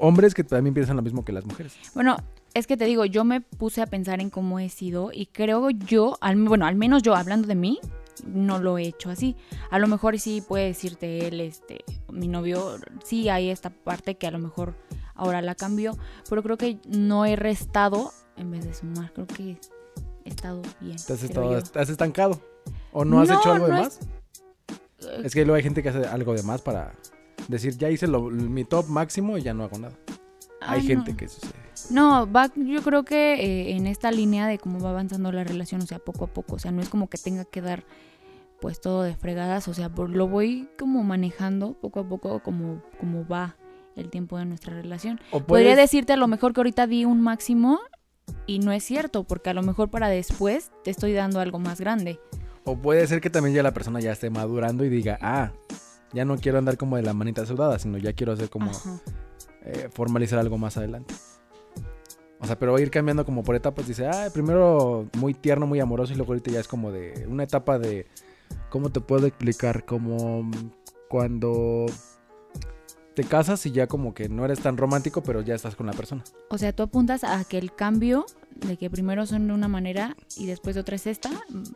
hombres 0.00 0.34
que 0.34 0.44
también 0.44 0.74
piensan 0.74 0.96
lo 0.96 1.02
mismo 1.02 1.24
que 1.24 1.32
las 1.32 1.44
mujeres. 1.44 1.74
Bueno, 1.94 2.16
es 2.54 2.66
que 2.66 2.76
te 2.76 2.84
digo, 2.84 3.04
yo 3.04 3.24
me 3.24 3.40
puse 3.40 3.82
a 3.82 3.86
pensar 3.86 4.20
en 4.20 4.30
cómo 4.30 4.58
he 4.58 4.68
sido 4.68 5.10
y 5.12 5.26
creo 5.26 5.70
yo, 5.70 6.16
al, 6.20 6.36
bueno, 6.36 6.66
al 6.66 6.74
menos 6.74 7.02
yo 7.02 7.14
hablando 7.14 7.46
de 7.46 7.54
mí, 7.54 7.78
no 8.26 8.58
lo 8.58 8.78
he 8.78 8.84
hecho 8.84 9.10
así. 9.10 9.36
A 9.70 9.78
lo 9.78 9.86
mejor 9.86 10.18
sí 10.18 10.42
puede 10.46 10.66
decirte 10.66 11.28
él, 11.28 11.40
este, 11.40 11.84
mi 12.10 12.28
novio, 12.28 12.76
sí 13.04 13.28
hay 13.28 13.50
esta 13.50 13.70
parte 13.70 14.16
que 14.16 14.26
a 14.26 14.30
lo 14.30 14.38
mejor 14.38 14.74
ahora 15.14 15.42
la 15.42 15.54
cambió, 15.54 15.96
pero 16.28 16.42
creo 16.42 16.56
que 16.56 16.78
no 16.88 17.24
he 17.24 17.36
restado 17.36 18.12
en 18.36 18.50
vez 18.50 18.64
de 18.64 18.74
sumar. 18.74 19.12
Creo 19.12 19.26
que 19.26 19.58
he 20.24 20.28
estado 20.28 20.62
bien. 20.80 20.96
¿Te 20.96 21.12
has, 21.12 21.18
creo 21.20 21.28
estado, 21.28 21.52
yo. 21.52 21.62
te 21.62 21.78
has 21.78 21.88
estancado? 21.88 22.40
¿O 22.98 23.04
no 23.04 23.20
has 23.20 23.28
No, 23.28 23.38
hecho 23.38 23.52
algo 23.52 23.66
de 23.66 23.72
más? 23.72 24.00
Es 25.22 25.34
que 25.34 25.44
luego 25.44 25.56
hay 25.56 25.62
gente 25.62 25.82
que 25.82 25.90
hace 25.90 26.06
algo 26.06 26.32
de 26.32 26.42
más 26.42 26.62
para 26.62 26.92
decir, 27.48 27.76
ya 27.76 27.90
hice 27.90 28.06
lo- 28.06 28.22
mi 28.30 28.64
top 28.64 28.86
máximo 28.88 29.36
y 29.36 29.42
ya 29.42 29.52
no 29.52 29.64
hago 29.64 29.78
nada. 29.78 29.94
Hay 30.62 30.80
gente 30.80 31.10
no. 31.12 31.16
que 31.18 31.28
sucede. 31.28 31.52
No, 31.90 32.30
va, 32.32 32.50
yo 32.56 32.80
creo 32.82 33.04
que 33.04 33.34
eh, 33.34 33.76
en 33.76 33.86
esta 33.86 34.10
línea 34.10 34.46
de 34.46 34.58
cómo 34.58 34.80
va 34.80 34.90
avanzando 34.90 35.30
la 35.30 35.44
relación, 35.44 35.82
o 35.82 35.86
sea, 35.86 35.98
poco 35.98 36.24
a 36.24 36.28
poco, 36.28 36.56
o 36.56 36.58
sea, 36.58 36.72
no 36.72 36.80
es 36.80 36.88
como 36.88 37.10
que 37.10 37.18
tenga 37.18 37.44
que 37.44 37.60
dar 37.60 37.84
pues 38.62 38.80
todo 38.80 39.02
de 39.02 39.14
fregadas, 39.14 39.68
o 39.68 39.74
sea, 39.74 39.90
por- 39.90 40.08
lo 40.08 40.26
voy 40.26 40.66
como 40.78 41.02
manejando 41.04 41.74
poco 41.74 42.00
a 42.00 42.08
poco 42.08 42.42
como, 42.42 42.82
como 42.98 43.28
va 43.28 43.56
el 43.94 44.08
tiempo 44.08 44.38
de 44.38 44.46
nuestra 44.46 44.72
relación. 44.72 45.20
O 45.32 45.40
Podría 45.40 45.76
decirte 45.76 46.14
a 46.14 46.16
lo 46.16 46.28
mejor 46.28 46.54
que 46.54 46.60
ahorita 46.60 46.86
di 46.86 47.04
un 47.04 47.20
máximo 47.20 47.78
y 48.46 48.58
no 48.60 48.72
es 48.72 48.82
cierto, 48.82 49.24
porque 49.24 49.50
a 49.50 49.54
lo 49.54 49.62
mejor 49.62 49.90
para 49.90 50.08
después 50.08 50.70
te 50.82 50.90
estoy 50.90 51.12
dando 51.12 51.40
algo 51.40 51.58
más 51.58 51.78
grande. 51.78 52.18
O 52.66 52.76
puede 52.76 53.06
ser 53.06 53.20
que 53.20 53.30
también 53.30 53.54
ya 53.54 53.62
la 53.62 53.72
persona 53.72 54.00
ya 54.00 54.10
esté 54.10 54.28
madurando 54.28 54.84
y 54.84 54.88
diga, 54.88 55.18
ah, 55.22 55.52
ya 56.12 56.24
no 56.24 56.36
quiero 56.36 56.58
andar 56.58 56.76
como 56.76 56.96
de 56.96 57.02
la 57.02 57.14
manita 57.14 57.46
sudada, 57.46 57.78
sino 57.78 57.96
ya 57.96 58.12
quiero 58.12 58.32
hacer 58.32 58.50
como 58.50 58.72
eh, 59.64 59.88
formalizar 59.92 60.40
algo 60.40 60.58
más 60.58 60.76
adelante. 60.76 61.14
O 62.40 62.46
sea, 62.46 62.58
pero 62.58 62.72
va 62.72 62.78
a 62.78 62.82
ir 62.82 62.90
cambiando 62.90 63.24
como 63.24 63.44
por 63.44 63.54
etapas. 63.54 63.86
Dice, 63.86 64.08
ah, 64.08 64.28
primero 64.34 65.08
muy 65.16 65.32
tierno, 65.32 65.68
muy 65.68 65.78
amoroso 65.78 66.12
y 66.12 66.16
luego 66.16 66.32
ahorita 66.32 66.50
ya 66.50 66.60
es 66.60 66.66
como 66.66 66.90
de 66.90 67.24
una 67.28 67.44
etapa 67.44 67.78
de, 67.78 68.08
¿cómo 68.68 68.90
te 68.90 69.00
puedo 69.00 69.28
explicar? 69.28 69.84
Como 69.84 70.50
cuando 71.08 71.86
te 73.16 73.24
casas 73.24 73.64
y 73.64 73.72
ya 73.72 73.86
como 73.86 74.12
que 74.14 74.28
no 74.28 74.44
eres 74.44 74.60
tan 74.60 74.76
romántico, 74.76 75.22
pero 75.22 75.40
ya 75.40 75.54
estás 75.54 75.74
con 75.74 75.86
la 75.86 75.92
persona. 75.94 76.22
O 76.50 76.58
sea, 76.58 76.72
tú 76.74 76.82
apuntas 76.82 77.24
a 77.24 77.42
que 77.44 77.56
el 77.56 77.74
cambio 77.74 78.26
de 78.54 78.76
que 78.76 78.90
primero 78.90 79.24
son 79.26 79.46
de 79.48 79.54
una 79.54 79.68
manera 79.68 80.14
y 80.36 80.44
después 80.46 80.74
de 80.74 80.82
otra 80.82 80.96
es 80.96 81.06
esta, 81.06 81.30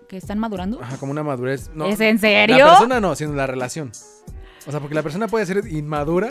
que 0.09 0.19
están 0.19 0.39
madurando. 0.39 0.83
Ajá, 0.83 0.99
como 0.99 1.13
una 1.13 1.23
madurez. 1.23 1.71
No, 1.75 1.87
¿Es 1.87 1.99
en 2.01 2.19
serio? 2.19 2.59
La 2.59 2.67
persona 2.73 3.01
no, 3.01 3.15
sino 3.17 3.33
la 3.33 3.47
relación. 3.47 3.91
O 4.67 4.71
sea, 4.71 4.81
porque 4.81 4.95
la 4.95 5.03
persona 5.03 5.29
puede 5.29 5.47
ser 5.47 5.67
inmadura, 5.67 6.29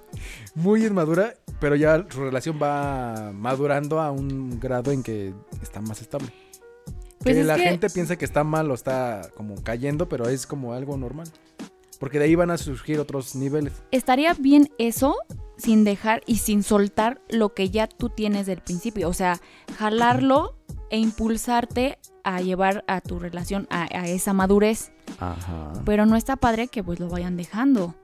muy 0.54 0.86
inmadura, 0.86 1.34
pero 1.60 1.76
ya 1.76 2.06
su 2.08 2.20
relación 2.24 2.58
va 2.60 3.32
madurando 3.34 4.00
a 4.00 4.10
un 4.10 4.58
grado 4.58 4.90
en 4.90 5.02
que 5.02 5.34
está 5.62 5.82
más 5.82 6.00
estable. 6.00 6.28
Pues 7.18 7.34
que 7.34 7.40
es 7.42 7.46
la 7.46 7.56
que- 7.56 7.62
gente 7.64 7.90
piensa 7.90 8.16
que 8.16 8.24
está 8.24 8.42
mal 8.42 8.70
o 8.70 8.74
está 8.74 9.28
como 9.36 9.62
cayendo, 9.62 10.08
pero 10.08 10.28
es 10.28 10.46
como 10.46 10.72
algo 10.72 10.96
normal. 10.96 11.28
Porque 11.98 12.18
de 12.18 12.24
ahí 12.26 12.34
van 12.34 12.50
a 12.50 12.58
surgir 12.58 12.98
otros 13.00 13.34
niveles. 13.34 13.72
Estaría 13.90 14.34
bien 14.34 14.68
eso 14.78 15.16
sin 15.56 15.84
dejar 15.84 16.22
y 16.26 16.36
sin 16.36 16.62
soltar 16.62 17.20
lo 17.30 17.54
que 17.54 17.70
ya 17.70 17.86
tú 17.86 18.10
tienes 18.10 18.46
del 18.46 18.60
principio. 18.60 19.08
O 19.08 19.14
sea, 19.14 19.40
jalarlo 19.78 20.56
e 20.90 20.98
impulsarte 20.98 21.98
a 22.24 22.40
llevar 22.40 22.84
a 22.86 23.00
tu 23.00 23.18
relación 23.18 23.66
a, 23.70 23.84
a 23.84 24.08
esa 24.08 24.32
madurez. 24.32 24.92
Ajá. 25.18 25.72
Pero 25.84 26.06
no 26.06 26.16
está 26.16 26.36
padre 26.36 26.68
que 26.68 26.82
pues 26.82 27.00
lo 27.00 27.08
vayan 27.08 27.36
dejando. 27.36 27.94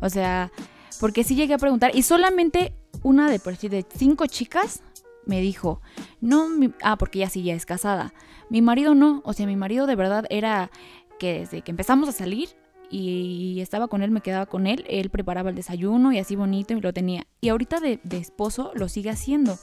O 0.00 0.08
sea, 0.08 0.52
porque 1.00 1.24
sí 1.24 1.34
llegué 1.34 1.54
a 1.54 1.58
preguntar 1.58 1.90
y 1.94 2.02
solamente 2.02 2.74
una 3.02 3.30
de, 3.30 3.38
por 3.40 3.54
decir, 3.54 3.70
de 3.70 3.84
cinco 3.96 4.26
chicas 4.26 4.82
me 5.26 5.40
dijo, 5.40 5.80
no, 6.20 6.48
mi- 6.48 6.72
ah, 6.82 6.96
porque 6.96 7.18
ella 7.18 7.30
sí 7.30 7.42
ya 7.42 7.54
es 7.54 7.66
casada. 7.66 8.12
Mi 8.50 8.60
marido 8.62 8.94
no, 8.94 9.22
o 9.24 9.32
sea, 9.32 9.46
mi 9.46 9.56
marido 9.56 9.86
de 9.86 9.96
verdad 9.96 10.24
era 10.30 10.70
que 11.18 11.40
desde 11.40 11.62
que 11.62 11.70
empezamos 11.70 12.08
a 12.08 12.12
salir 12.12 12.50
y 12.92 13.60
estaba 13.60 13.88
con 13.88 14.02
él, 14.02 14.10
me 14.10 14.20
quedaba 14.20 14.46
con 14.46 14.66
él, 14.66 14.84
él 14.88 15.08
preparaba 15.10 15.50
el 15.50 15.56
desayuno 15.56 16.12
y 16.12 16.18
así 16.18 16.36
bonito 16.36 16.74
y 16.74 16.80
lo 16.80 16.92
tenía. 16.92 17.26
Y 17.40 17.48
ahorita 17.48 17.80
de, 17.80 17.98
de 18.04 18.18
esposo 18.18 18.70
lo 18.74 18.88
sigue 18.88 19.10
haciendo. 19.10 19.58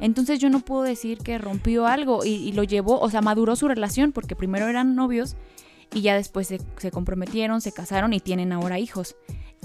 Entonces 0.00 0.38
yo 0.38 0.48
no 0.48 0.60
puedo 0.60 0.82
decir 0.82 1.18
que 1.18 1.36
rompió 1.38 1.86
algo 1.86 2.24
y, 2.24 2.30
y 2.30 2.52
lo 2.52 2.64
llevó, 2.64 2.98
o 3.00 3.10
sea, 3.10 3.20
maduró 3.20 3.54
su 3.54 3.68
relación 3.68 4.12
porque 4.12 4.34
primero 4.34 4.66
eran 4.66 4.96
novios 4.96 5.36
y 5.92 6.00
ya 6.00 6.16
después 6.16 6.48
se, 6.48 6.58
se 6.78 6.90
comprometieron, 6.90 7.60
se 7.60 7.72
casaron 7.72 8.12
y 8.14 8.20
tienen 8.20 8.52
ahora 8.52 8.78
hijos. 8.78 9.14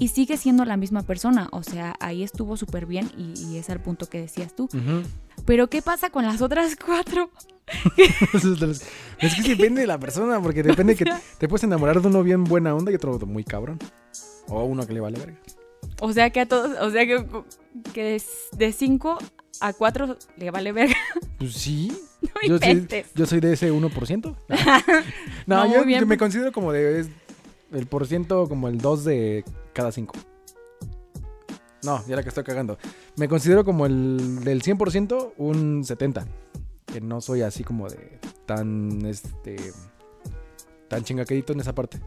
Y 0.00 0.08
sigue 0.08 0.36
siendo 0.36 0.64
la 0.64 0.76
misma 0.76 1.02
persona, 1.02 1.48
o 1.52 1.62
sea, 1.62 1.94
ahí 2.00 2.22
estuvo 2.24 2.56
súper 2.56 2.86
bien 2.86 3.10
y, 3.16 3.34
y 3.46 3.58
es 3.58 3.70
al 3.70 3.80
punto 3.80 4.08
que 4.08 4.20
decías 4.20 4.56
tú. 4.56 4.68
Pero 5.44 5.68
¿qué 5.68 5.82
pasa 5.82 6.10
con 6.10 6.24
las 6.24 6.42
otras 6.42 6.74
cuatro? 6.74 7.30
es 9.20 9.34
que 9.34 9.48
depende 9.48 9.82
de 9.82 9.86
la 9.86 9.98
persona, 9.98 10.40
porque 10.40 10.62
depende 10.62 10.96
que 10.96 11.04
te 11.38 11.48
puedes 11.48 11.64
enamorar 11.64 12.00
de 12.00 12.08
uno 12.08 12.22
bien 12.22 12.44
buena 12.44 12.74
onda 12.74 12.90
y 12.90 12.96
otro 12.96 13.18
muy 13.26 13.44
cabrón. 13.44 13.78
O 14.48 14.64
uno 14.64 14.86
que 14.86 14.94
le 14.94 15.00
vale 15.00 15.18
verga. 15.18 15.36
O 16.00 16.12
sea 16.12 16.30
que 16.30 16.40
a 16.40 16.46
todos, 16.46 16.76
o 16.80 16.90
sea 16.90 17.06
que, 17.06 17.24
que 17.92 18.20
de, 18.56 18.72
cinco 18.72 19.18
a 19.60 19.72
cuatro 19.72 20.16
le 20.36 20.50
vale 20.50 20.72
verga. 20.72 20.96
Pues 21.38 21.54
sí. 21.54 21.90
No 22.20 22.28
Yo 22.46 22.58
soy, 22.58 22.68
inventes. 22.68 23.06
yo 23.14 23.24
soy 23.24 23.40
de 23.40 23.54
ese 23.54 23.72
1%. 23.72 24.36
No, 25.46 25.64
No, 25.66 25.88
yo, 25.88 26.06
me 26.06 26.18
considero 26.18 26.52
como 26.52 26.70
de 26.70 27.08
el 27.72 27.86
por 27.86 28.06
ciento 28.06 28.48
como 28.48 28.68
el 28.68 28.78
2 28.78 29.04
de 29.04 29.44
cada 29.72 29.92
5. 29.92 30.14
No, 31.82 32.04
ya 32.06 32.16
la 32.16 32.22
que 32.22 32.28
estoy 32.28 32.44
cagando. 32.44 32.78
Me 33.16 33.28
considero 33.28 33.64
como 33.64 33.86
el 33.86 34.40
del 34.44 34.62
100% 34.62 35.32
un 35.38 35.84
70. 35.84 36.26
Que 36.86 37.00
no 37.00 37.20
soy 37.20 37.42
así 37.42 37.64
como 37.64 37.88
de 37.88 38.18
tan 38.46 39.06
este 39.06 39.56
tan 40.88 41.04
chingaquedito 41.04 41.52
en 41.52 41.60
esa 41.60 41.74
parte. 41.74 42.00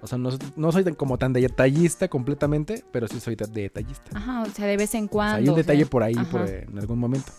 O 0.00 0.06
sea, 0.06 0.16
no, 0.16 0.30
no 0.56 0.72
soy 0.72 0.84
tan- 0.84 0.94
como 0.94 1.18
tan 1.18 1.32
detallista 1.32 2.08
completamente, 2.08 2.82
pero 2.92 3.06
sí 3.08 3.20
soy 3.20 3.34
de- 3.36 3.46
detallista. 3.46 4.16
Ajá, 4.16 4.42
o 4.42 4.46
sea, 4.46 4.66
de 4.66 4.76
vez 4.76 4.94
en 4.94 5.04
O 5.04 5.08
cuando. 5.08 5.32
sea, 5.32 5.36
hay 5.38 5.44
un 5.44 5.50
o 5.50 5.54
sea, 5.54 5.62
detalle 5.62 5.86
por 5.86 6.02
ahí 6.02 6.14
por, 6.30 6.48
en 6.48 6.78
algún 6.78 6.98
momento. 6.98 7.30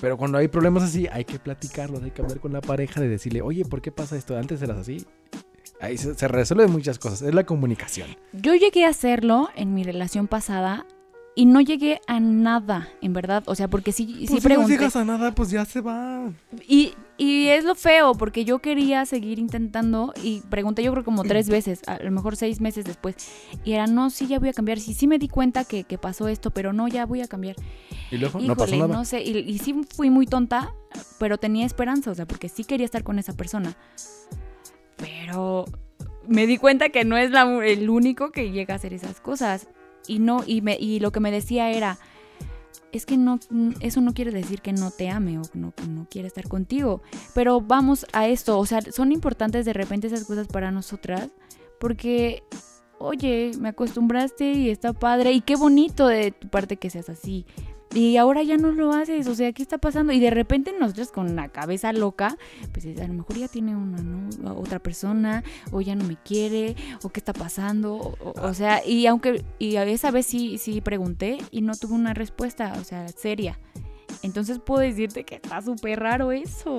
Pero 0.00 0.16
cuando 0.16 0.38
hay 0.38 0.48
problemas 0.48 0.82
así, 0.84 1.06
hay 1.12 1.24
que 1.24 1.38
platicarlos, 1.38 2.02
hay 2.02 2.10
que 2.10 2.22
hablar 2.22 2.40
con 2.40 2.52
la 2.52 2.60
pareja 2.60 3.00
de 3.00 3.08
decirle, 3.08 3.42
oye, 3.42 3.64
¿por 3.64 3.80
qué 3.82 3.92
pasa 3.92 4.16
esto? 4.16 4.36
Antes 4.36 4.62
eras 4.62 4.78
así. 4.78 5.04
Ahí 5.82 5.98
se, 5.98 6.14
se 6.14 6.28
resuelven 6.28 6.70
muchas 6.70 6.98
cosas, 6.98 7.22
es 7.22 7.34
la 7.34 7.44
comunicación. 7.44 8.08
Yo 8.32 8.54
llegué 8.54 8.84
a 8.86 8.88
hacerlo 8.90 9.48
en 9.56 9.74
mi 9.74 9.82
relación 9.82 10.28
pasada 10.28 10.86
y 11.34 11.46
no 11.46 11.60
llegué 11.60 12.00
a 12.06 12.20
nada, 12.20 12.88
en 13.00 13.12
verdad. 13.14 13.42
O 13.46 13.54
sea, 13.54 13.66
porque 13.68 13.90
sí 13.90 14.04
Pues 14.18 14.28
si 14.28 14.34
no 14.36 14.40
pregunté. 14.42 14.72
llegas 14.72 14.96
a 14.96 15.04
nada, 15.04 15.34
pues 15.34 15.50
ya 15.50 15.64
se 15.64 15.80
va. 15.80 16.30
Y, 16.68 16.92
y 17.16 17.48
es 17.48 17.64
lo 17.64 17.74
feo, 17.74 18.12
porque 18.14 18.44
yo 18.44 18.60
quería 18.60 19.06
seguir 19.06 19.38
intentando 19.38 20.12
y 20.22 20.42
pregunté 20.50 20.82
yo 20.84 20.92
creo 20.92 21.04
como 21.04 21.24
tres 21.24 21.48
veces, 21.48 21.80
a 21.86 21.98
lo 22.02 22.10
mejor 22.10 22.36
seis 22.36 22.60
meses 22.60 22.84
después. 22.84 23.16
Y 23.64 23.72
era, 23.72 23.86
no, 23.86 24.10
sí, 24.10 24.26
ya 24.26 24.38
voy 24.38 24.50
a 24.50 24.52
cambiar. 24.52 24.78
Sí, 24.78 24.92
sí 24.94 25.06
me 25.06 25.18
di 25.18 25.26
cuenta 25.28 25.64
que, 25.64 25.84
que 25.84 25.98
pasó 25.98 26.28
esto, 26.28 26.50
pero 26.52 26.72
no, 26.72 26.86
ya 26.86 27.06
voy 27.06 27.22
a 27.22 27.26
cambiar. 27.28 27.56
Y 28.10 28.18
luego 28.18 28.38
no 28.38 28.54
pasó 28.54 28.76
nada. 28.76 28.94
no 28.94 29.04
sé. 29.06 29.22
Y, 29.22 29.38
y 29.38 29.58
sí 29.58 29.74
fui 29.96 30.10
muy 30.10 30.26
tonta, 30.26 30.74
pero 31.18 31.38
tenía 31.38 31.64
esperanza, 31.66 32.10
o 32.10 32.14
sea, 32.14 32.26
porque 32.26 32.48
sí 32.50 32.62
quería 32.64 32.84
estar 32.84 33.02
con 33.02 33.18
esa 33.18 33.32
persona. 33.32 33.74
Pero 34.96 35.64
me 36.26 36.46
di 36.46 36.58
cuenta 36.58 36.90
que 36.90 37.04
no 37.04 37.16
es 37.16 37.30
el 37.64 37.90
único 37.90 38.30
que 38.30 38.50
llega 38.50 38.74
a 38.74 38.76
hacer 38.76 38.94
esas 38.94 39.20
cosas. 39.20 39.68
Y 40.06 40.18
no, 40.18 40.42
y, 40.46 40.62
me, 40.62 40.76
y 40.78 41.00
lo 41.00 41.12
que 41.12 41.20
me 41.20 41.30
decía 41.30 41.70
era, 41.70 41.98
es 42.92 43.06
que 43.06 43.16
no, 43.16 43.40
eso 43.80 44.00
no 44.00 44.12
quiere 44.14 44.30
decir 44.30 44.60
que 44.60 44.72
no 44.72 44.90
te 44.90 45.08
ame 45.08 45.38
o 45.38 45.42
no, 45.54 45.72
no 45.88 46.06
quiere 46.10 46.28
estar 46.28 46.48
contigo. 46.48 47.02
Pero 47.34 47.60
vamos 47.60 48.06
a 48.12 48.28
esto, 48.28 48.58
o 48.58 48.66
sea, 48.66 48.80
son 48.82 49.12
importantes 49.12 49.64
de 49.64 49.72
repente 49.72 50.06
esas 50.08 50.24
cosas 50.24 50.46
para 50.46 50.70
nosotras, 50.70 51.30
porque, 51.80 52.42
oye, 52.98 53.52
me 53.58 53.70
acostumbraste 53.70 54.52
y 54.52 54.70
está 54.70 54.92
padre, 54.92 55.32
y 55.32 55.40
qué 55.40 55.56
bonito 55.56 56.06
de 56.06 56.32
tu 56.32 56.48
parte 56.48 56.76
que 56.76 56.90
seas 56.90 57.08
así. 57.08 57.46
Y 57.94 58.16
ahora 58.16 58.42
ya 58.42 58.56
no 58.56 58.72
lo 58.72 58.92
haces, 58.92 59.26
o 59.26 59.34
sea, 59.34 59.52
¿qué 59.52 59.62
está 59.62 59.78
pasando? 59.78 60.12
Y 60.12 60.20
de 60.20 60.30
repente 60.30 60.72
nosotros 60.78 61.12
con 61.12 61.36
la 61.36 61.48
cabeza 61.48 61.92
loca, 61.92 62.38
pues 62.72 62.86
a 62.98 63.06
lo 63.06 63.12
mejor 63.12 63.36
ya 63.36 63.48
tiene 63.48 63.76
una 63.76 63.98
¿no? 64.00 64.56
otra 64.56 64.78
persona, 64.78 65.44
o 65.72 65.80
ya 65.82 65.94
no 65.94 66.04
me 66.04 66.16
quiere, 66.16 66.74
o 67.02 67.10
qué 67.10 67.20
está 67.20 67.34
pasando, 67.34 68.16
o, 68.20 68.54
sea, 68.54 68.86
y 68.86 69.06
aunque, 69.06 69.44
y 69.58 69.76
a 69.76 69.84
esa 69.84 70.10
vez 70.10 70.24
sí, 70.24 70.56
sí 70.56 70.80
pregunté 70.80 71.38
y 71.50 71.60
no 71.60 71.74
tuve 71.74 71.94
una 71.94 72.14
respuesta, 72.14 72.74
o 72.80 72.84
sea, 72.84 73.08
seria. 73.08 73.58
Entonces 74.22 74.58
puedo 74.58 74.80
decirte 74.80 75.24
que 75.24 75.36
está 75.36 75.60
súper 75.60 76.00
raro 76.00 76.32
eso. 76.32 76.76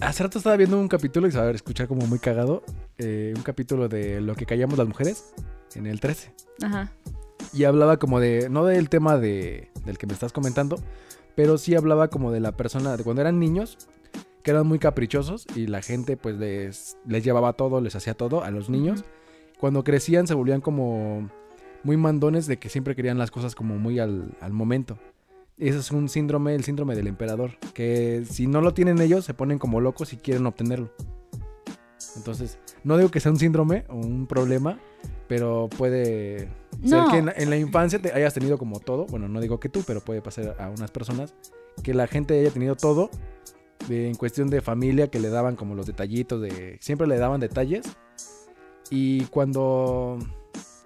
Hace 0.00 0.22
rato 0.22 0.38
estaba 0.38 0.56
viendo 0.56 0.78
un 0.78 0.88
capítulo 0.88 1.28
y 1.28 1.32
se 1.32 1.38
va 1.38 1.44
a 1.44 1.50
escuchar 1.50 1.86
como 1.88 2.06
muy 2.06 2.18
cagado. 2.18 2.64
eh, 2.98 3.32
un 3.36 3.42
capítulo 3.42 3.88
de 3.88 4.20
lo 4.20 4.34
que 4.34 4.46
callamos 4.46 4.76
las 4.78 4.88
mujeres 4.88 5.32
en 5.74 5.86
el 5.86 6.00
13. 6.00 6.32
Ajá. 6.62 6.92
Y 7.54 7.64
hablaba 7.64 7.98
como 7.98 8.20
de, 8.20 8.48
no 8.50 8.64
del 8.64 8.88
tema 8.88 9.16
de, 9.16 9.70
del 9.84 9.96
que 9.96 10.06
me 10.06 10.12
estás 10.12 10.32
comentando, 10.32 10.76
pero 11.34 11.56
sí 11.56 11.74
hablaba 11.74 12.08
como 12.08 12.32
de 12.32 12.40
la 12.40 12.52
persona, 12.52 12.96
de 12.96 13.04
cuando 13.04 13.22
eran 13.22 13.38
niños, 13.38 13.78
que 14.42 14.50
eran 14.50 14.66
muy 14.66 14.78
caprichosos 14.78 15.46
y 15.56 15.66
la 15.66 15.80
gente 15.80 16.16
pues 16.16 16.36
les, 16.36 16.98
les 17.06 17.24
llevaba 17.24 17.54
todo, 17.54 17.80
les 17.80 17.96
hacía 17.96 18.14
todo 18.14 18.44
a 18.44 18.50
los 18.50 18.68
niños. 18.68 19.04
Cuando 19.58 19.84
crecían 19.84 20.26
se 20.26 20.34
volvían 20.34 20.60
como 20.60 21.30
muy 21.82 21.96
mandones 21.96 22.46
de 22.46 22.58
que 22.58 22.68
siempre 22.68 22.94
querían 22.94 23.18
las 23.18 23.30
cosas 23.30 23.54
como 23.54 23.78
muy 23.78 23.98
al, 23.98 24.36
al 24.40 24.52
momento. 24.52 24.98
Ese 25.56 25.78
es 25.78 25.90
un 25.92 26.08
síndrome, 26.08 26.54
el 26.54 26.64
síndrome 26.64 26.96
del 26.96 27.06
emperador, 27.06 27.52
que 27.72 28.24
si 28.28 28.46
no 28.48 28.60
lo 28.60 28.74
tienen 28.74 29.00
ellos 29.00 29.24
se 29.24 29.34
ponen 29.34 29.58
como 29.58 29.80
locos 29.80 30.12
y 30.12 30.16
quieren 30.16 30.46
obtenerlo. 30.46 30.90
Entonces, 32.16 32.58
no 32.82 32.96
digo 32.96 33.10
que 33.10 33.20
sea 33.20 33.32
un 33.32 33.38
síndrome 33.38 33.84
o 33.88 33.94
un 33.94 34.26
problema, 34.26 34.78
pero 35.26 35.68
puede 35.76 36.48
No. 36.82 37.10
que 37.10 37.18
en 37.18 37.26
la, 37.26 37.32
en 37.36 37.50
la 37.50 37.56
infancia 37.56 37.98
te 38.00 38.12
hayas 38.12 38.34
tenido 38.34 38.58
como 38.58 38.80
todo. 38.80 39.06
Bueno, 39.06 39.28
no 39.28 39.40
digo 39.40 39.60
que 39.60 39.68
tú, 39.68 39.82
pero 39.86 40.00
puede 40.00 40.20
pasar 40.22 40.56
a 40.60 40.68
unas 40.70 40.90
personas 40.90 41.34
que 41.82 41.94
la 41.94 42.06
gente 42.06 42.38
haya 42.38 42.50
tenido 42.50 42.74
todo 42.76 43.10
de- 43.88 44.08
en 44.08 44.14
cuestión 44.14 44.48
de 44.50 44.60
familia, 44.60 45.08
que 45.08 45.18
le 45.20 45.28
daban 45.28 45.56
como 45.56 45.74
los 45.74 45.86
detallitos, 45.86 46.40
de 46.40 46.78
siempre 46.80 47.06
le 47.06 47.18
daban 47.18 47.40
detalles. 47.40 47.84
Y 48.90 49.24
cuando 49.26 50.18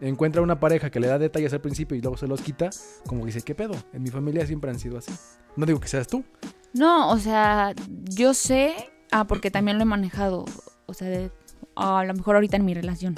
encuentra 0.00 0.42
una 0.42 0.60
pareja 0.60 0.90
que 0.90 1.00
le 1.00 1.08
da 1.08 1.18
detalles 1.18 1.52
al 1.52 1.60
principio 1.60 1.96
y 1.96 2.00
luego 2.00 2.16
se 2.16 2.26
los 2.28 2.40
quita, 2.40 2.70
como 3.06 3.22
que 3.22 3.26
dice, 3.26 3.42
¿qué 3.42 3.54
pedo? 3.54 3.74
En 3.92 4.02
mi 4.02 4.10
familia 4.10 4.46
siempre 4.46 4.70
han 4.70 4.78
sido 4.78 4.98
así. 4.98 5.12
No 5.56 5.66
digo 5.66 5.80
que 5.80 5.88
seas 5.88 6.06
tú. 6.06 6.24
No, 6.72 7.10
o 7.10 7.18
sea, 7.18 7.74
yo 8.10 8.34
sé, 8.34 8.74
ah, 9.10 9.26
porque 9.26 9.50
también 9.50 9.78
lo 9.78 9.82
he 9.82 9.86
manejado, 9.86 10.44
o 10.86 10.94
sea, 10.94 11.08
de- 11.08 11.30
a 11.74 12.04
lo 12.04 12.14
mejor 12.14 12.36
ahorita 12.36 12.56
en 12.56 12.64
mi 12.64 12.74
relación. 12.74 13.16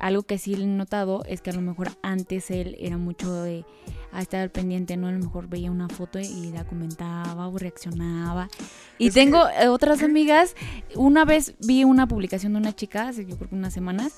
Algo 0.00 0.22
que 0.22 0.38
sí 0.38 0.54
he 0.54 0.66
notado 0.66 1.22
es 1.26 1.42
que 1.42 1.50
a 1.50 1.52
lo 1.52 1.60
mejor 1.60 1.90
antes 2.02 2.50
él 2.50 2.76
era 2.80 2.96
mucho 2.96 3.42
de 3.42 3.64
a 4.12 4.22
estar 4.22 4.40
al 4.40 4.50
pendiente, 4.50 4.96
¿no? 4.96 5.08
A 5.08 5.12
lo 5.12 5.18
mejor 5.18 5.48
veía 5.48 5.70
una 5.70 5.88
foto 5.88 6.18
y 6.18 6.50
la 6.52 6.64
comentaba 6.64 7.48
o 7.48 7.58
reaccionaba. 7.58 8.48
Y 8.98 9.08
Es 9.08 9.14
tengo 9.14 9.48
eh, 9.48 9.68
otras 9.68 10.02
amigas, 10.02 10.56
una 10.96 11.24
vez 11.24 11.54
vi 11.60 11.84
una 11.84 12.08
publicación 12.08 12.54
de 12.54 12.58
una 12.58 12.74
chica, 12.74 13.08
hace 13.08 13.24
yo 13.26 13.36
creo 13.36 13.50
que 13.50 13.54
unas 13.54 13.74
semanas, 13.74 14.16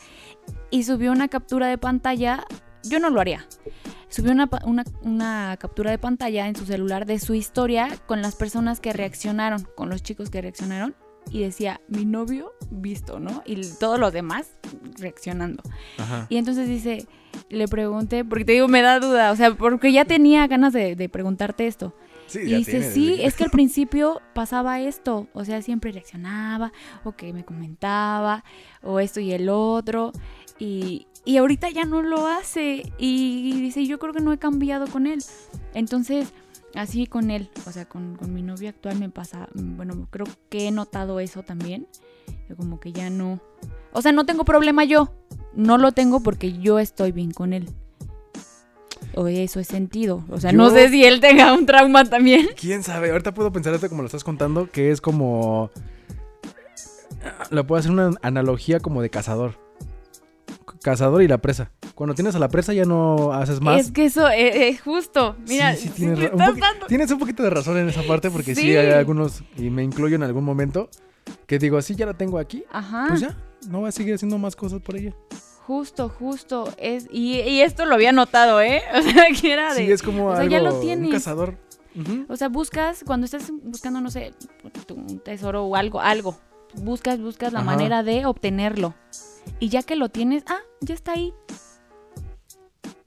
y 0.70 0.84
subió 0.84 1.12
una 1.12 1.28
captura 1.28 1.66
de 1.66 1.78
pantalla, 1.78 2.46
yo 2.84 2.98
no 2.98 3.10
lo 3.10 3.20
haría, 3.20 3.46
subió 4.08 4.32
una, 4.32 4.48
una, 4.64 4.84
una 5.02 5.56
captura 5.58 5.90
de 5.90 5.98
pantalla 5.98 6.48
en 6.48 6.56
su 6.56 6.64
celular 6.64 7.06
de 7.06 7.18
su 7.18 7.34
historia 7.34 7.88
con 8.06 8.22
las 8.22 8.34
personas 8.34 8.80
que 8.80 8.92
reaccionaron, 8.92 9.66
con 9.76 9.88
los 9.90 10.02
chicos 10.02 10.30
que 10.30 10.40
reaccionaron, 10.40 10.94
y 11.30 11.40
decía, 11.40 11.80
mi 11.88 12.04
novio 12.04 12.52
visto, 12.70 13.20
¿no? 13.20 13.42
Y 13.46 13.60
todos 13.78 13.98
los 13.98 14.12
demás 14.12 14.50
reaccionando. 14.98 15.62
Ajá. 15.98 16.26
Y 16.28 16.36
entonces 16.36 16.68
dice, 16.68 17.06
le 17.48 17.68
pregunté, 17.68 18.24
porque 18.24 18.44
te 18.44 18.52
digo, 18.52 18.68
me 18.68 18.82
da 18.82 19.00
duda, 19.00 19.32
o 19.32 19.36
sea, 19.36 19.54
porque 19.54 19.92
ya 19.92 20.04
tenía 20.04 20.46
ganas 20.46 20.72
de, 20.72 20.96
de 20.96 21.08
preguntarte 21.08 21.66
esto. 21.66 21.94
Sí, 22.26 22.40
Y 22.40 22.54
dice, 22.54 22.90
sí, 22.90 23.18
es 23.20 23.34
que 23.34 23.44
al 23.44 23.50
principio 23.50 24.22
pasaba 24.32 24.80
esto, 24.80 25.28
o 25.34 25.44
sea, 25.44 25.60
siempre 25.60 25.92
reaccionaba, 25.92 26.72
o 27.04 27.12
que 27.12 27.32
me 27.32 27.44
comentaba, 27.44 28.42
o 28.82 29.00
esto 29.00 29.20
y 29.20 29.32
el 29.32 29.50
otro, 29.50 30.12
y, 30.58 31.08
y 31.24 31.36
ahorita 31.36 31.68
ya 31.70 31.84
no 31.84 32.00
lo 32.00 32.26
hace, 32.26 32.90
y, 32.96 33.60
dice, 33.60 33.84
yo 33.86 33.98
creo 33.98 34.14
que 34.14 34.22
no 34.22 34.32
he 34.32 34.38
cambiado 34.38 34.86
con 34.86 35.06
él. 35.06 35.22
Entonces, 35.74 36.32
así 36.74 37.06
con 37.06 37.30
él, 37.30 37.50
o 37.66 37.72
sea, 37.72 37.86
con, 37.86 38.16
con 38.16 38.32
mi 38.32 38.42
novio 38.42 38.68
actual 38.68 38.98
me 38.98 39.08
pasa, 39.08 39.48
mm, 39.54 39.76
bueno, 39.76 40.08
creo 40.10 40.26
que 40.48 40.68
he 40.68 40.70
notado 40.70 41.20
eso 41.20 41.42
también, 41.42 41.86
como 42.56 42.80
que 42.80 42.92
ya 42.92 43.10
no, 43.10 43.40
o 43.92 44.02
sea, 44.02 44.12
no 44.12 44.24
tengo 44.26 44.44
problema 44.44 44.84
yo, 44.84 45.12
no 45.54 45.78
lo 45.78 45.92
tengo 45.92 46.20
porque 46.20 46.58
yo 46.58 46.78
estoy 46.78 47.12
bien 47.12 47.32
con 47.32 47.52
él. 47.52 47.68
O 49.14 49.28
eso 49.28 49.60
es 49.60 49.66
sentido. 49.66 50.24
O 50.30 50.40
sea, 50.40 50.52
no 50.52 50.70
sé 50.70 50.88
si 50.88 51.04
él 51.04 51.20
tenga 51.20 51.52
un 51.52 51.66
trauma 51.66 52.04
también. 52.04 52.48
¿Quién 52.58 52.82
sabe? 52.82 53.10
Ahorita 53.10 53.34
puedo 53.34 53.52
pensar 53.52 53.74
esto 53.74 53.88
como 53.90 54.00
lo 54.00 54.06
estás 54.06 54.24
contando, 54.24 54.70
que 54.70 54.90
es 54.90 55.02
como... 55.02 55.70
Le 57.50 57.62
puedo 57.62 57.78
hacer 57.78 57.92
una 57.92 58.12
analogía 58.22 58.80
como 58.80 59.02
de 59.02 59.10
cazador. 59.10 59.61
Cazador 60.82 61.22
y 61.22 61.28
la 61.28 61.38
presa. 61.38 61.70
Cuando 61.94 62.14
tienes 62.14 62.34
a 62.34 62.38
la 62.38 62.48
presa 62.48 62.72
ya 62.72 62.84
no 62.84 63.32
haces 63.32 63.60
más. 63.60 63.80
Es 63.80 63.92
que 63.92 64.04
eso 64.06 64.28
es, 64.28 64.54
es 64.56 64.80
justo. 64.80 65.36
Mira, 65.48 65.74
Sí, 65.74 65.82
sí, 65.82 65.88
sí 65.88 65.94
tienes, 65.94 66.32
un 66.32 66.38
dando- 66.38 66.86
tienes 66.88 67.10
un 67.10 67.18
poquito 67.18 67.42
de 67.42 67.50
razón 67.50 67.76
en 67.78 67.88
esa 67.88 68.02
parte 68.02 68.30
porque 68.30 68.54
sí. 68.54 68.62
Sí. 68.62 68.76
hay 68.76 68.90
algunos, 68.90 69.42
y 69.56 69.70
me 69.70 69.82
incluyo 69.82 70.16
en 70.16 70.22
algún 70.24 70.44
momento, 70.44 70.88
que 71.46 71.58
digo, 71.58 71.78
así 71.78 71.94
ya 71.94 72.06
la 72.06 72.14
tengo 72.14 72.38
aquí, 72.38 72.64
Ajá. 72.72 73.06
pues 73.08 73.20
ya, 73.20 73.36
no 73.68 73.80
voy 73.80 73.88
a 73.88 73.92
seguir 73.92 74.14
haciendo 74.14 74.38
más 74.38 74.56
cosas 74.56 74.80
por 74.80 74.96
ella. 74.96 75.14
Justo, 75.66 76.08
justo. 76.08 76.68
Es, 76.76 77.06
y, 77.12 77.34
y 77.40 77.60
esto 77.60 77.84
lo 77.86 77.94
había 77.94 78.10
notado, 78.12 78.60
¿eh? 78.60 78.82
O 78.98 79.02
sea, 79.02 79.26
que 79.40 79.52
era 79.52 79.72
de. 79.74 79.86
Sí, 79.86 79.92
es 79.92 80.02
como 80.02 80.26
o 80.28 80.36
sea, 80.36 80.44
ya 80.46 80.60
lo 80.60 80.74
un 80.74 80.80
tienes. 80.80 81.12
cazador. 81.12 81.56
Ujú. 81.94 82.24
O 82.28 82.36
sea, 82.36 82.48
buscas, 82.48 83.04
cuando 83.06 83.26
estás 83.26 83.52
buscando, 83.62 84.00
no 84.00 84.10
sé, 84.10 84.32
un 84.90 85.20
tesoro 85.20 85.64
o 85.64 85.76
algo, 85.76 86.00
algo. 86.00 86.36
Buscas, 86.74 87.20
buscas 87.20 87.52
la 87.52 87.60
Ajá. 87.60 87.66
manera 87.66 88.02
de 88.02 88.24
obtenerlo. 88.26 88.94
Y 89.60 89.68
ya 89.68 89.82
que 89.82 89.94
lo 89.94 90.08
tienes, 90.08 90.42
ah, 90.48 90.58
ya 90.82 90.94
está 90.94 91.12
ahí. 91.12 91.32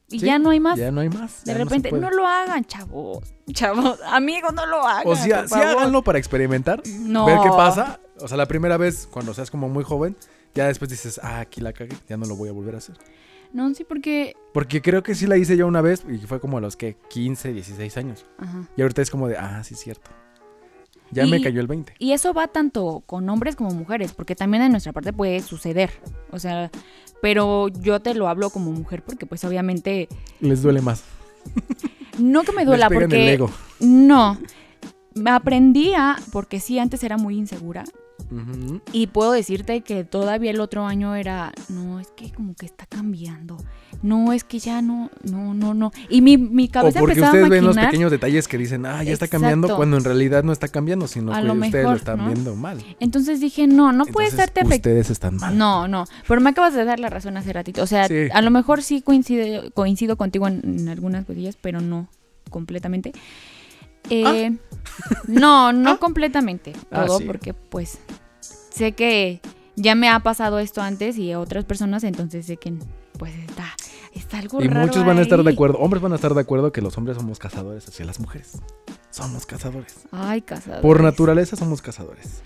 Y 0.07 0.19
Sí, 0.19 0.25
ya 0.27 0.37
no 0.37 0.51
hay 0.51 0.59
más. 0.59 0.77
Ya 0.77 0.91
no 0.91 1.01
hay 1.01 1.09
más. 1.09 1.43
de 1.45 1.53
no 1.53 1.59
repente, 1.63 1.91
no, 1.91 2.09
lo 2.11 2.27
hagan, 2.27 2.63
chavos. 2.65 3.33
Chavos, 3.51 3.99
amigos, 4.05 4.53
no 4.53 4.65
lo 4.65 4.85
hagan. 4.85 5.07
O 5.07 5.15
sea, 5.15 5.47
sí 5.47 5.55
háganlo 5.55 6.03
para 6.03 6.19
experimentar, 6.19 6.81
No. 6.87 7.25
ver 7.25 7.39
qué 7.43 7.49
pasa. 7.49 7.99
O 8.19 8.27
sea, 8.27 8.37
la 8.37 8.45
primera 8.47 8.77
vez, 8.77 9.07
cuando 9.11 9.33
seas 9.33 9.49
como 9.51 9.67
muy 9.67 9.83
joven, 9.83 10.15
ya 10.53 10.67
después 10.67 10.89
dices, 10.89 11.19
ah, 11.23 11.39
aquí 11.39 11.59
la 11.59 11.73
cagué, 11.73 11.95
ya 12.07 12.17
no 12.17 12.25
lo 12.25 12.35
voy 12.35 12.49
a 12.49 12.51
volver 12.51 12.75
a 12.75 12.77
hacer. 12.77 12.95
No, 13.51 13.73
sí, 13.73 13.83
porque. 13.83 14.35
Porque 14.53 14.81
creo 14.81 15.01
que 15.01 15.15
sí 15.15 15.27
la 15.27 15.37
hice 15.37 15.57
yo 15.57 15.65
una 15.65 15.81
vez 15.81 16.05
y 16.07 16.17
fue 16.19 16.39
como 16.39 16.57
a 16.59 16.61
los 16.61 16.75
que 16.77 16.97
15, 17.09 17.53
16 17.53 17.97
años. 17.97 18.25
Ajá. 18.37 18.63
Y 18.77 18.81
ahorita 18.81 19.01
es 19.01 19.09
como 19.09 19.27
de, 19.27 19.37
ah, 19.37 19.63
sí, 19.63 19.73
es 19.73 19.79
cierto. 19.79 20.11
Ya 21.11 21.25
me 21.27 21.37
Y- 21.37 21.41
cayó 21.41 21.61
el 21.61 21.67
20. 21.67 21.93
Y 21.99 22.11
eso 22.13 22.33
va 22.33 22.47
tanto 22.47 23.03
con 23.05 23.29
hombres 23.29 23.55
como 23.55 23.71
mujeres, 23.71 24.13
porque 24.13 24.35
también 24.35 24.63
en 24.63 24.71
nuestra 24.71 24.91
parte 24.93 25.13
puede 25.13 25.41
suceder. 25.41 25.91
O 26.31 26.39
sea, 26.39 26.71
pero 27.21 27.67
yo 27.69 27.99
te 28.01 28.13
lo 28.15 28.27
hablo 28.27 28.49
como 28.49 28.71
mujer 28.71 29.03
porque 29.03 29.25
pues 29.25 29.43
obviamente 29.45 30.07
Les 30.41 30.61
duele 30.61 30.81
más. 30.81 31.03
no 32.19 32.43
que 32.43 32.51
me 32.51 32.65
duela 32.65 32.89
Les 32.89 32.97
pegan 32.97 33.03
el 33.03 33.09
porque 33.17 33.33
ego. 33.33 33.49
no. 33.79 34.37
Me 35.13 35.29
aprendí 35.31 35.93
a 35.93 36.17
porque 36.33 36.59
sí 36.59 36.77
antes 36.77 37.01
era 37.03 37.17
muy 37.17 37.37
insegura 37.37 37.85
Y 38.91 39.07
puedo 39.07 39.31
decirte 39.31 39.81
que 39.81 40.03
todavía 40.03 40.51
el 40.51 40.59
otro 40.59 40.85
año 40.85 41.15
era 41.15 41.51
no, 41.69 41.99
es 41.99 42.07
que 42.15 42.31
como 42.31 42.55
que 42.55 42.65
está 42.65 42.85
cambiando. 42.85 43.57
No, 44.01 44.33
es 44.33 44.43
que 44.43 44.59
ya 44.59 44.81
no, 44.81 45.09
no, 45.23 45.53
no, 45.53 45.73
no. 45.73 45.91
Y 46.09 46.21
mi, 46.21 46.37
mi 46.37 46.65
O 46.65 46.71
cabeza 46.71 46.99
porque 46.99 47.13
empezaba 47.13 47.31
ustedes 47.33 47.45
a 47.45 47.49
ven 47.49 47.65
los 47.65 47.75
pequeños 47.75 48.11
detalles 48.11 48.47
que 48.47 48.57
dicen, 48.57 48.85
ah, 48.85 49.03
ya 49.03 49.13
está 49.13 49.27
cambiando, 49.27 49.75
cuando 49.75 49.97
en 49.97 50.03
realidad 50.03 50.43
no 50.43 50.51
está 50.51 50.67
cambiando, 50.67 51.07
sino 51.07 51.33
A 51.33 51.39
que 51.41 51.47
lo 51.47 51.53
ustedes 51.53 51.85
lo 51.85 51.93
están 51.93 52.17
¿no? 52.17 52.25
viendo 52.27 52.55
mal. 52.55 52.83
Entonces 52.99 53.39
dije, 53.39 53.67
no, 53.67 53.91
no 53.93 54.05
puede 54.05 54.27
estarte 54.27 54.61
afectando. 54.61 54.75
Ustedes 54.75 55.09
están 55.09 55.37
mal. 55.37 55.57
No, 55.57 55.87
no, 55.87 56.05
pero 56.27 56.41
me 56.41 56.49
acabas 56.49 56.73
de 56.73 56.83
dar 56.85 56.99
la 56.99 57.09
razón 57.09 57.37
hace 57.37 57.53
ratito. 57.53 57.81
O 57.83 57.87
sea, 57.87 58.07
Sí. 58.07 58.27
a 58.33 58.41
lo 58.41 58.51
mejor 58.51 58.83
sí 58.83 59.01
coincide, 59.01 59.71
coincido 59.71 60.17
contigo 60.17 60.47
en, 60.47 60.61
en 60.63 60.89
algunas 60.89 61.25
cosillas, 61.25 61.57
pero 61.59 61.79
no 61.81 62.07
completamente. 62.49 63.11
Eh, 64.09 64.55
No, 65.27 65.73
no 65.73 65.91
Ah. 65.91 65.97
completamente 65.97 66.73
Ah, 66.91 67.05
todo, 67.05 67.19
sí. 67.19 67.25
porque 67.25 67.53
pues 67.53 67.97
sé 68.39 68.93
que 68.93 69.41
ya 69.75 69.93
me 69.95 70.09
ha 70.09 70.19
pasado 70.21 70.59
esto 70.59 70.81
antes 70.81 71.17
y 71.17 71.31
a 71.31 71.39
otras 71.39 71.65
personas, 71.65 72.03
entonces 72.03 72.45
sé 72.45 72.57
que 72.57 72.73
pues 73.17 73.33
está, 73.47 73.65
está 74.13 74.39
algo 74.39 74.61
Y 74.61 74.67
raro 74.67 74.87
muchos 74.87 75.05
van 75.05 75.17
a 75.17 75.21
estar 75.21 75.43
de 75.43 75.51
acuerdo, 75.51 75.79
hombres 75.79 76.01
van 76.01 76.13
a 76.13 76.15
estar 76.15 76.33
de 76.33 76.41
acuerdo 76.41 76.71
que 76.71 76.81
los 76.81 76.97
hombres 76.97 77.17
somos 77.17 77.39
cazadores 77.39 77.87
hacia 77.87 78.05
las 78.05 78.19
mujeres. 78.19 78.53
Somos 79.09 79.45
cazadores. 79.45 79.95
Ay, 80.11 80.41
casado. 80.41 80.81
Por 80.81 81.01
naturaleza 81.01 81.55
somos 81.55 81.81
cazadores. 81.81 82.41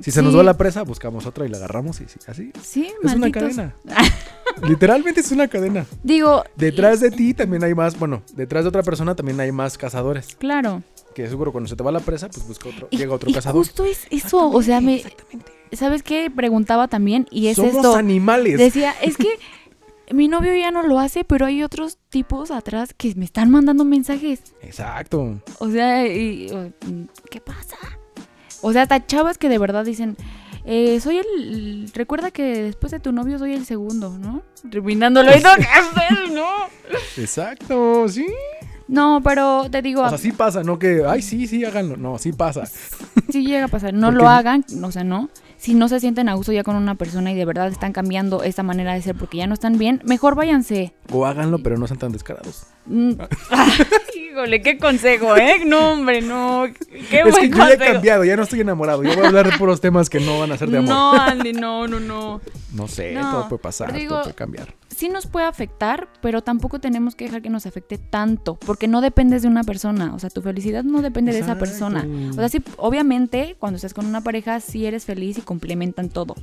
Si 0.00 0.10
se 0.10 0.22
nos 0.22 0.36
va 0.36 0.42
la 0.42 0.56
presa, 0.56 0.82
buscamos 0.82 1.26
otra 1.26 1.44
y 1.46 1.48
la 1.48 1.56
agarramos 1.58 2.00
y 2.00 2.08
sí, 2.08 2.18
así. 2.26 2.52
Sí, 2.62 2.90
Es 3.02 3.14
una 3.14 3.30
cadena. 3.30 3.74
Literalmente 4.68 5.20
es 5.20 5.30
una 5.32 5.48
cadena. 5.48 5.86
Digo, 6.02 6.44
Detrás 6.56 7.00
de 7.00 7.10
ti 7.10 7.34
también 7.34 7.62
hay 7.64 7.74
más, 7.74 7.98
bueno, 7.98 8.22
detrás 8.34 8.64
de 8.64 8.68
otra 8.68 8.82
persona 8.82 9.14
también 9.14 9.38
hay 9.40 9.52
más 9.52 9.78
cazadores. 9.78 10.36
claro. 10.36 10.82
Que 11.14 11.26
seguro 11.28 11.50
cuando 11.50 11.66
se 11.68 11.74
te 11.74 11.82
va 11.82 11.90
la 11.90 11.98
presa, 11.98 12.28
pues 12.28 12.46
busca 12.46 12.68
otro, 12.68 12.86
Y, 12.92 12.96
llega 12.98 13.12
otro 13.12 13.28
y 13.28 13.32
cazador. 13.34 13.58
justo 13.64 13.84
es 13.84 14.06
eso, 14.10 14.50
o 14.50 14.62
sea, 14.62 14.80
me, 14.80 14.96
Exactamente. 14.96 15.50
¿sabes 15.72 16.04
qué? 16.04 16.30
Preguntaba 16.30 16.86
también 16.86 17.26
y 17.32 17.48
es 17.48 17.56
Somos 17.56 17.74
esto. 17.74 17.96
animales. 17.96 18.56
Decía, 18.58 18.94
es 19.02 19.16
que 19.16 19.26
mi 20.14 20.28
novio 20.28 20.54
ya 20.54 20.70
no 20.70 20.84
lo 20.86 21.00
hace, 21.00 21.24
pero 21.24 21.46
hay 21.46 21.64
otros 21.64 21.98
tipos 22.08 22.52
atrás 22.52 22.94
que 22.96 23.14
me 23.16 23.24
están 23.24 23.50
mandando 23.50 23.84
mensajes. 23.84 24.40
Exacto. 24.62 25.40
O 25.58 25.68
sea, 25.68 26.06
y- 26.06 26.52
¿qué 27.30 27.40
pasa? 27.40 27.76
O 28.60 28.72
sea, 28.72 28.82
hasta 28.82 29.06
chavas 29.06 29.38
que 29.38 29.48
de 29.48 29.58
verdad 29.58 29.84
dicen, 29.84 30.16
eh, 30.64 31.00
soy 31.00 31.18
el... 31.18 31.90
Recuerda 31.94 32.30
que 32.30 32.62
después 32.62 32.92
de 32.92 33.00
tu 33.00 33.12
novio 33.12 33.38
soy 33.38 33.54
el 33.54 33.64
segundo, 33.64 34.18
¿no? 34.18 34.42
Terminándolo 34.70 35.30
y 35.36 35.40
no, 35.40 35.50
¿qué? 35.56 36.32
No. 36.32 36.46
Exacto, 37.16 38.08
sí. 38.08 38.26
No, 38.88 39.20
pero 39.22 39.68
te 39.70 39.82
digo, 39.82 40.02
O 40.02 40.08
sea, 40.08 40.18
sí 40.18 40.32
pasa, 40.32 40.62
no 40.64 40.78
que, 40.78 41.02
ay, 41.06 41.22
sí, 41.22 41.46
sí, 41.46 41.64
háganlo. 41.64 41.96
No, 41.96 42.18
sí 42.18 42.32
pasa. 42.32 42.64
si 43.30 43.44
llega 43.46 43.66
a 43.66 43.68
pasar, 43.68 43.92
no 43.94 44.08
Porque- 44.08 44.22
lo 44.22 44.28
hagan, 44.28 44.64
o 44.82 44.90
sea, 44.90 45.04
no. 45.04 45.28
Si 45.58 45.74
no 45.74 45.88
se 45.88 45.98
sienten 45.98 46.28
a 46.28 46.34
gusto 46.34 46.52
ya 46.52 46.62
con 46.62 46.76
una 46.76 46.94
persona 46.94 47.32
y 47.32 47.34
de 47.34 47.44
verdad 47.44 47.66
están 47.66 47.92
cambiando 47.92 48.44
esa 48.44 48.62
manera 48.62 48.94
de 48.94 49.02
ser 49.02 49.16
porque 49.16 49.38
ya 49.38 49.48
no 49.48 49.54
están 49.54 49.76
bien, 49.76 50.00
mejor 50.04 50.36
váyanse. 50.36 50.94
O 51.12 51.26
háganlo, 51.26 51.58
pero 51.58 51.76
no 51.76 51.88
sean 51.88 51.98
tan 51.98 52.12
descarados. 52.12 52.62
Mm. 52.86 53.14
Híjole, 54.16 54.62
qué 54.62 54.78
consejo, 54.78 55.36
¿eh? 55.36 55.64
No, 55.66 55.92
hombre, 55.94 56.22
no. 56.22 56.64
Qué 57.10 57.22
es 57.26 57.36
que 57.36 57.48
yo 57.50 57.56
ya 57.56 57.72
he 57.72 57.76
cambiado, 57.78 58.24
ya 58.24 58.36
no 58.36 58.44
estoy 58.44 58.60
enamorado. 58.60 59.02
Yo 59.02 59.14
voy 59.16 59.24
a 59.24 59.28
hablar 59.28 59.50
de 59.50 59.58
puros 59.58 59.80
temas 59.80 60.08
que 60.08 60.20
no 60.20 60.38
van 60.38 60.52
a 60.52 60.56
ser 60.58 60.70
de 60.70 60.78
amor. 60.78 60.90
No, 60.90 61.12
Andy, 61.20 61.52
no, 61.52 61.88
no, 61.88 61.98
no. 61.98 62.40
No 62.72 62.86
sé, 62.88 63.14
No, 63.14 63.28
todo 63.30 63.48
puede 63.48 63.62
pasar, 63.62 63.92
digo- 63.92 64.10
todo 64.14 64.22
puede 64.24 64.34
cambiar. 64.36 64.74
Sí 64.98 65.08
nos 65.08 65.28
puede 65.28 65.46
afectar, 65.46 66.08
pero 66.20 66.42
tampoco 66.42 66.80
tenemos 66.80 67.14
que 67.14 67.26
dejar 67.26 67.40
que 67.40 67.50
nos 67.50 67.66
afecte 67.66 67.98
tanto, 67.98 68.56
porque 68.56 68.88
no 68.88 69.00
dependes 69.00 69.42
de 69.42 69.48
una 69.48 69.62
persona. 69.62 70.12
O 70.12 70.18
sea, 70.18 70.28
tu 70.28 70.42
felicidad 70.42 70.82
no 70.82 71.02
depende 71.02 71.32
de 71.32 71.38
esa 71.38 71.56
persona. 71.56 72.04
O 72.30 72.32
sea, 72.32 72.48
sí, 72.48 72.60
obviamente, 72.78 73.54
cuando 73.60 73.76
estás 73.76 73.94
con 73.94 74.06
una 74.06 74.22
pareja, 74.22 74.58
sí 74.58 74.86
eres 74.86 75.04
feliz 75.04 75.38
y 75.38 75.42
complementan 75.42 76.08
todo. 76.08 76.34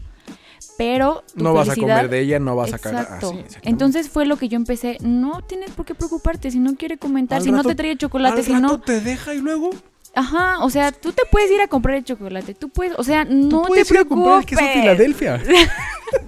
Pero 0.78 1.26
tu 1.36 1.44
No 1.44 1.54
vas 1.54 1.68
a 1.68 1.76
comer 1.76 2.08
de 2.08 2.22
ella, 2.22 2.40
no 2.40 2.56
vas 2.56 2.72
a 2.72 2.80
cagar. 2.80 3.02
Así, 3.02 3.16
exactamente. 3.16 3.60
Entonces 3.64 4.08
fue 4.08 4.26
lo 4.26 4.38
que 4.38 4.48
yo 4.48 4.56
empecé. 4.56 5.00
No 5.02 5.42
tienes 5.42 5.72
por 5.72 5.86
qué 5.86 5.94
preocuparte 5.94 6.50
si 6.50 6.60
no 6.60 6.76
quiere 6.78 6.98
comentar, 6.98 7.40
Al 7.40 7.44
si 7.44 7.52
no 7.52 7.62
te 7.62 7.76
trae 7.76 7.98
chocolate, 7.98 8.38
Al 8.40 8.46
si 8.46 8.54
rato 8.54 8.68
no. 8.68 8.80
te 8.80 9.02
deja 9.02 9.34
y 9.34 9.40
luego 9.40 9.72
Ajá, 10.18 10.64
o 10.64 10.70
sea, 10.70 10.94
tú 10.94 11.12
te 11.12 11.24
puedes 11.30 11.52
ir 11.52 11.60
a 11.60 11.68
comprar 11.68 11.98
el 11.98 12.06
chocolate, 12.06 12.54
tú 12.54 12.70
puedes, 12.70 12.98
o 12.98 13.04
sea, 13.04 13.26
tú 13.28 13.34
no 13.34 13.64
te 13.64 13.68
puedes 13.68 13.92
ir 13.92 13.98
a 13.98 14.06
comprar 14.06 14.40
el 14.40 14.46
preocupes. 14.46 14.72
queso 14.72 14.80
Filadelfia. 14.80 15.42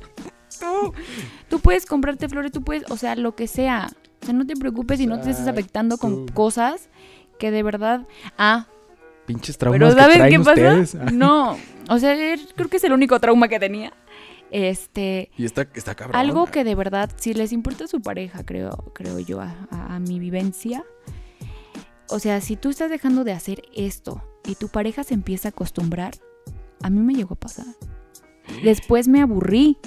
Tú, 0.60 0.94
tú 1.50 1.60
puedes 1.60 1.86
comprarte 1.86 2.28
flores, 2.30 2.52
tú 2.52 2.64
puedes, 2.64 2.90
o 2.92 2.98
sea, 2.98 3.16
lo 3.16 3.36
que 3.36 3.48
sea. 3.48 3.90
O 4.22 4.26
sea, 4.26 4.34
no 4.34 4.46
te 4.46 4.56
preocupes 4.56 4.98
si 5.00 5.08
no 5.08 5.20
te 5.22 5.30
estés 5.32 5.48
afectando 5.48 5.98
con 5.98 6.28
cosas 6.28 6.90
que 7.40 7.52
de 7.52 7.64
verdad. 7.64 8.08
Ah, 8.38 8.68
Pinches 9.26 9.58
traumas 9.58 9.80
pero 9.80 9.94
que 9.96 10.02
¿sabes 10.02 10.18
traen 10.18 10.32
qué 10.32 10.40
pasa? 10.40 10.52
ustedes. 10.80 10.96
No, 11.14 11.58
o 11.90 12.00
sea, 12.00 12.16
er- 12.16 12.54
creo 12.56 12.70
que 12.70 12.78
es 12.78 12.84
el 12.84 12.94
único 12.94 13.20
trauma 13.20 13.48
que 13.48 13.60
tenía. 13.60 13.94
Este, 14.50 15.30
Y 15.38 15.44
está, 15.44 15.68
está 15.76 15.94
cabrón. 15.96 16.16
algo 16.16 16.46
que 16.46 16.64
de 16.64 16.74
verdad, 16.74 17.12
si 17.18 17.34
les 17.34 17.52
importa 17.52 17.84
a 17.84 17.88
su 17.88 18.02
pareja, 18.02 18.46
creo, 18.46 18.92
creo 18.96 19.20
yo, 19.20 19.42
a, 19.42 19.54
a- 19.70 19.96
a 19.96 20.00
mi 20.00 20.20
vivencia. 20.20 20.84
O 22.10 22.20
sea, 22.20 22.40
si 22.40 22.56
tú 22.56 22.70
estás 22.70 22.90
dejando 22.90 23.26
de 23.26 23.34
hacer 23.34 23.64
esto 23.76 24.24
y 24.46 24.56
tu 24.56 24.70
pareja 24.70 25.04
se 25.04 25.14
empieza 25.14 25.50
a 25.50 25.52
acostumbrar, 25.52 26.14
a 26.82 26.90
mí 26.90 27.02
me 27.02 27.14
llegó 27.14 27.34
a 27.34 27.40
pasar. 27.40 27.66
Después 28.64 29.10
me 29.10 29.22
aburrí. 29.22 29.78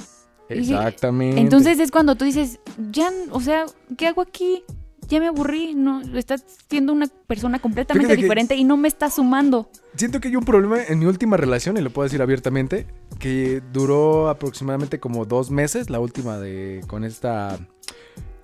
Exactamente. 0.51 1.41
Entonces 1.41 1.79
es 1.79 1.91
cuando 1.91 2.17
tú 2.17 2.25
dices, 2.25 2.61
ya, 2.91 3.11
o 3.31 3.41
sea, 3.41 3.67
¿qué 3.97 4.07
hago 4.07 4.23
aquí? 4.23 4.63
Ya 5.09 5.19
me 5.19 5.27
aburrí, 5.27 5.75
no, 5.75 6.03
estás 6.17 6.45
siendo 6.69 6.93
una 6.93 7.09
persona 7.27 7.59
completamente 7.59 8.07
Fíjate 8.07 8.23
diferente 8.23 8.55
y 8.55 8.65
no 8.65 8.77
me 8.77 8.87
estás 8.87 9.15
sumando. 9.15 9.69
Siento 9.97 10.21
que 10.21 10.29
hay 10.29 10.37
un 10.37 10.45
problema 10.45 10.85
en 10.85 11.01
mi 11.01 11.07
última 11.07 11.37
relación, 11.37 11.77
y 11.77 11.81
lo 11.81 11.91
puedo 11.91 12.05
decir 12.05 12.23
abiertamente, 12.23 12.87
que 13.19 13.61
duró 13.73 14.29
aproximadamente 14.29 15.01
como 15.01 15.25
dos 15.25 15.51
meses, 15.51 15.91
la 15.91 15.99
última 15.99 16.39
de 16.39 16.83
con 16.87 17.05
esta 17.05 17.59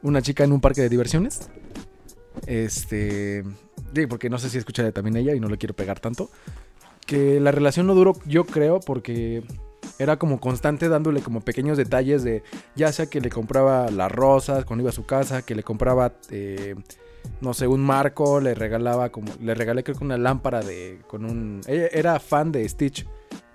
una 0.03 0.23
chica 0.23 0.45
en 0.45 0.53
un 0.53 0.61
parque 0.61 0.83
de 0.83 0.88
diversiones. 0.88 1.49
Este. 2.47 3.45
Porque 4.09 4.29
no 4.29 4.38
sé 4.38 4.51
si 4.51 4.59
escucha 4.59 4.90
también 4.92 5.16
ella 5.16 5.35
y 5.35 5.40
no 5.40 5.49
le 5.49 5.59
quiero 5.59 5.75
pegar 5.75 6.01
tanto. 6.01 6.31
Que 7.07 7.40
la 7.40 7.53
relación 7.53 7.87
no 7.87 7.95
duró, 7.95 8.16
yo 8.27 8.45
creo, 8.45 8.81
porque 8.81 9.45
era 9.98 10.18
como 10.18 10.40
constante 10.40 10.88
dándole 10.88 11.20
como 11.22 11.40
pequeños 11.40 11.78
detalles 11.78 12.22
de 12.22 12.42
ya 12.74 12.92
sea 12.92 13.06
que 13.06 13.20
le 13.20 13.30
compraba 13.30 13.90
las 13.90 14.11
rosas 14.11 14.64
cuando 14.64 14.82
iba 14.82 14.90
a 14.90 14.92
su 14.92 15.06
casa, 15.06 15.42
que 15.42 15.54
le 15.54 15.62
compraba 15.62 16.14
eh, 16.30 16.74
no 17.40 17.54
sé, 17.54 17.66
un 17.66 17.82
marco, 17.82 18.40
le 18.40 18.54
regalaba 18.54 19.11
como 19.11 19.32
le 19.40 19.54
regalé 19.54 19.82
creo 19.82 19.96
que 19.96 20.04
una 20.04 20.18
lámpara 20.18 20.61
de 20.61 21.00
con 21.06 21.24
un 21.24 21.61
ella 21.66 21.88
era 21.92 22.20
fan 22.20 22.52
de 22.52 22.68
Stitch. 22.68 23.06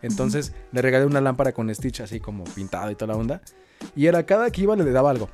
Entonces 0.01 0.53
le 0.71 0.81
regalé 0.81 1.05
una 1.05 1.21
lámpara 1.21 1.51
con 1.51 1.73
Stitch 1.73 2.01
así 2.01 2.19
como 2.19 2.43
pintado 2.43 2.91
y 2.91 2.95
toda 2.95 3.13
la 3.13 3.19
onda. 3.19 3.41
Y 3.95 4.05
era 4.05 4.25
cada 4.25 4.49
que 4.51 4.61
iba 4.61 4.75
le 4.75 4.91
daba 4.91 5.09
algo. 5.11 5.29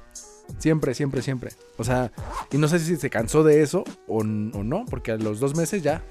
Siempre, 0.59 0.93
siempre, 0.93 1.21
siempre. 1.21 1.51
O 1.77 1.83
sea, 1.83 2.11
y 2.51 2.57
no 2.57 2.67
sé 2.67 2.79
si 2.79 2.95
se 2.95 3.09
cansó 3.09 3.43
de 3.43 3.61
eso 3.61 3.83
o, 4.07 4.19
o 4.19 4.23
no, 4.23 4.85
porque 4.89 5.11
a 5.11 5.17
los 5.17 5.39
dos 5.39 5.55
meses 5.55 5.83
ya 5.83 6.03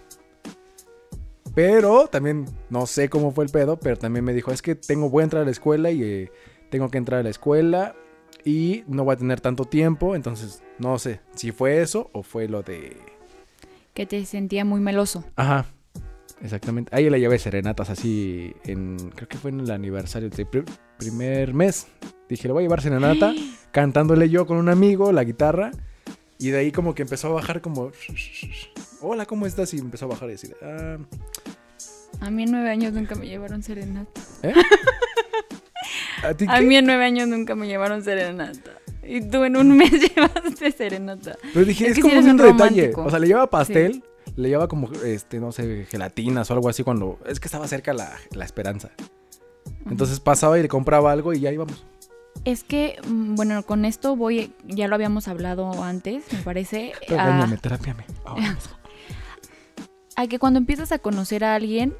pero 1.57 2.07
también 2.09 2.45
no 2.69 2.85
sé 2.85 3.09
cómo 3.09 3.33
fue 3.33 3.47
el 3.47 3.51
pedo, 3.51 3.81
pero 3.81 3.97
también 3.97 4.23
me 4.27 4.35
dijo, 4.35 4.53
es 4.53 4.61
que 4.61 4.75
tengo, 4.75 5.09
voy 5.09 5.23
a 5.23 5.25
entrar 5.25 5.41
a 5.41 5.45
la 5.47 5.51
escuela 5.51 5.91
y 5.91 6.03
eh, 6.03 6.31
tengo 6.69 6.91
que 6.91 6.99
entrar 6.99 7.21
a 7.21 7.23
la 7.23 7.31
escuela 7.31 7.97
y 8.45 8.85
no 8.89 9.05
voy 9.05 9.15
a 9.15 9.17
tener 9.17 9.41
tanto 9.41 9.65
tiempo, 9.65 10.15
entonces 10.15 10.63
no 10.79 10.99
sé 10.99 11.21
si 11.35 11.53
fue 11.53 11.81
eso 11.81 12.11
o 12.13 12.23
fue 12.23 12.47
lo 12.47 12.63
de... 12.63 12.99
Que 13.95 14.05
te 14.05 14.23
sentía 14.27 14.67
muy 14.67 14.81
meloso. 14.81 15.25
Ajá, 15.35 15.65
exactamente. 16.43 16.95
Ahí 16.95 17.09
le 17.09 17.19
llevé 17.19 17.39
serenatas 17.39 17.89
así 17.89 18.53
en, 18.65 18.99
creo 19.15 19.27
que 19.27 19.39
fue 19.39 19.51
en 19.51 19.61
el 19.61 19.71
aniversario 19.71 20.29
del 20.29 20.47
primer 20.99 21.55
mes. 21.55 21.87
Dije, 22.29 22.49
le 22.49 22.53
voy 22.53 22.65
a 22.65 22.67
llevar 22.67 22.83
serenata, 22.83 23.33
cantándole 23.73 24.29
yo 24.29 24.47
con 24.47 24.59
un 24.59 24.69
amigo 24.69 25.11
la 25.11 25.25
guitarra. 25.25 25.71
Y 26.39 26.51
de 26.51 26.59
ahí 26.59 26.71
como 26.71 26.95
que 26.95 27.01
empezó 27.01 27.29
a 27.29 27.31
bajar 27.31 27.63
como... 27.63 27.93
Hola, 29.01 29.27
¿cómo 29.27 29.47
estás? 29.47 29.73
Y 29.75 29.79
empezó 29.79 30.07
a 30.07 30.09
bajar 30.09 30.29
y 30.29 30.33
decir... 30.33 30.57
Ah, 30.63 30.99
a 32.21 32.31
mí 32.31 32.45
en 32.45 32.51
nueve 32.51 32.71
años 32.71 32.93
nunca 32.93 33.15
me 33.15 33.27
llevaron 33.27 33.63
serenata. 33.63 34.21
¿Eh? 34.43 34.55
¿A, 36.23 36.35
ti 36.35 36.47
a 36.49 36.61
mí 36.63 36.77
en 36.77 36.87
nueve 36.87 37.05
años 37.05 37.29
nunca 37.29 37.55
me 37.55 37.67
llevaron 37.67 38.03
serenata. 38.03 38.73
Y 39.03 39.21
tú 39.21 39.45
en 39.45 39.57
un 39.57 39.71
mes 39.77 39.93
llevaste 40.15 40.73
serenata. 40.73 41.37
Pero 41.53 41.67
dije, 41.67 41.89
es, 41.89 41.99
como 41.99 42.19
un 42.19 42.37
detalle. 42.37 42.93
O 42.97 43.11
sea, 43.11 43.19
le 43.19 43.27
llevaba 43.27 43.51
pastel, 43.51 44.03
le 44.35 44.49
llevaba 44.49 44.69
como, 44.69 44.91
este, 45.05 45.41
no 45.41 45.53
sé, 45.53 45.87
gelatinas 45.91 46.51
o 46.51 46.55
algo 46.55 46.69
así 46.69 46.83
cuando... 46.83 47.19
Es 47.27 47.39
que 47.39 47.49
estaba 47.49 47.69
cerca 47.69 47.93
la, 47.93 48.17
la 48.33 48.45
esperanza. 48.45 48.91
Entonces 49.91 50.21
pasaba 50.21 50.59
y 50.59 50.63
le 50.63 50.69
compraba 50.69 51.13
algo 51.13 51.33
y 51.33 51.41
ya 51.41 51.53
íbamos. 51.53 51.85
Es 52.45 52.65
que, 52.65 52.99
mm, 53.07 53.35
bueno, 53.35 53.63
con 53.65 53.85
esto 53.85 54.17
voy, 54.17 54.53
ya 54.65 54.89
lo 54.89 54.95
habíamos 54.95 55.29
hablado 55.29 55.83
antes, 55.83 56.25
me 56.33 56.39
parece. 56.41 56.93
Regáñame, 57.09 57.57
a... 57.57 57.59
terápiame. 57.59 58.05
A 60.17 60.27
que 60.27 60.39
cuando 60.39 60.59
empiezas 60.59 60.93
a 60.93 60.99
conocer 60.99 61.45
a 61.45 61.55
alguien, 61.55 61.95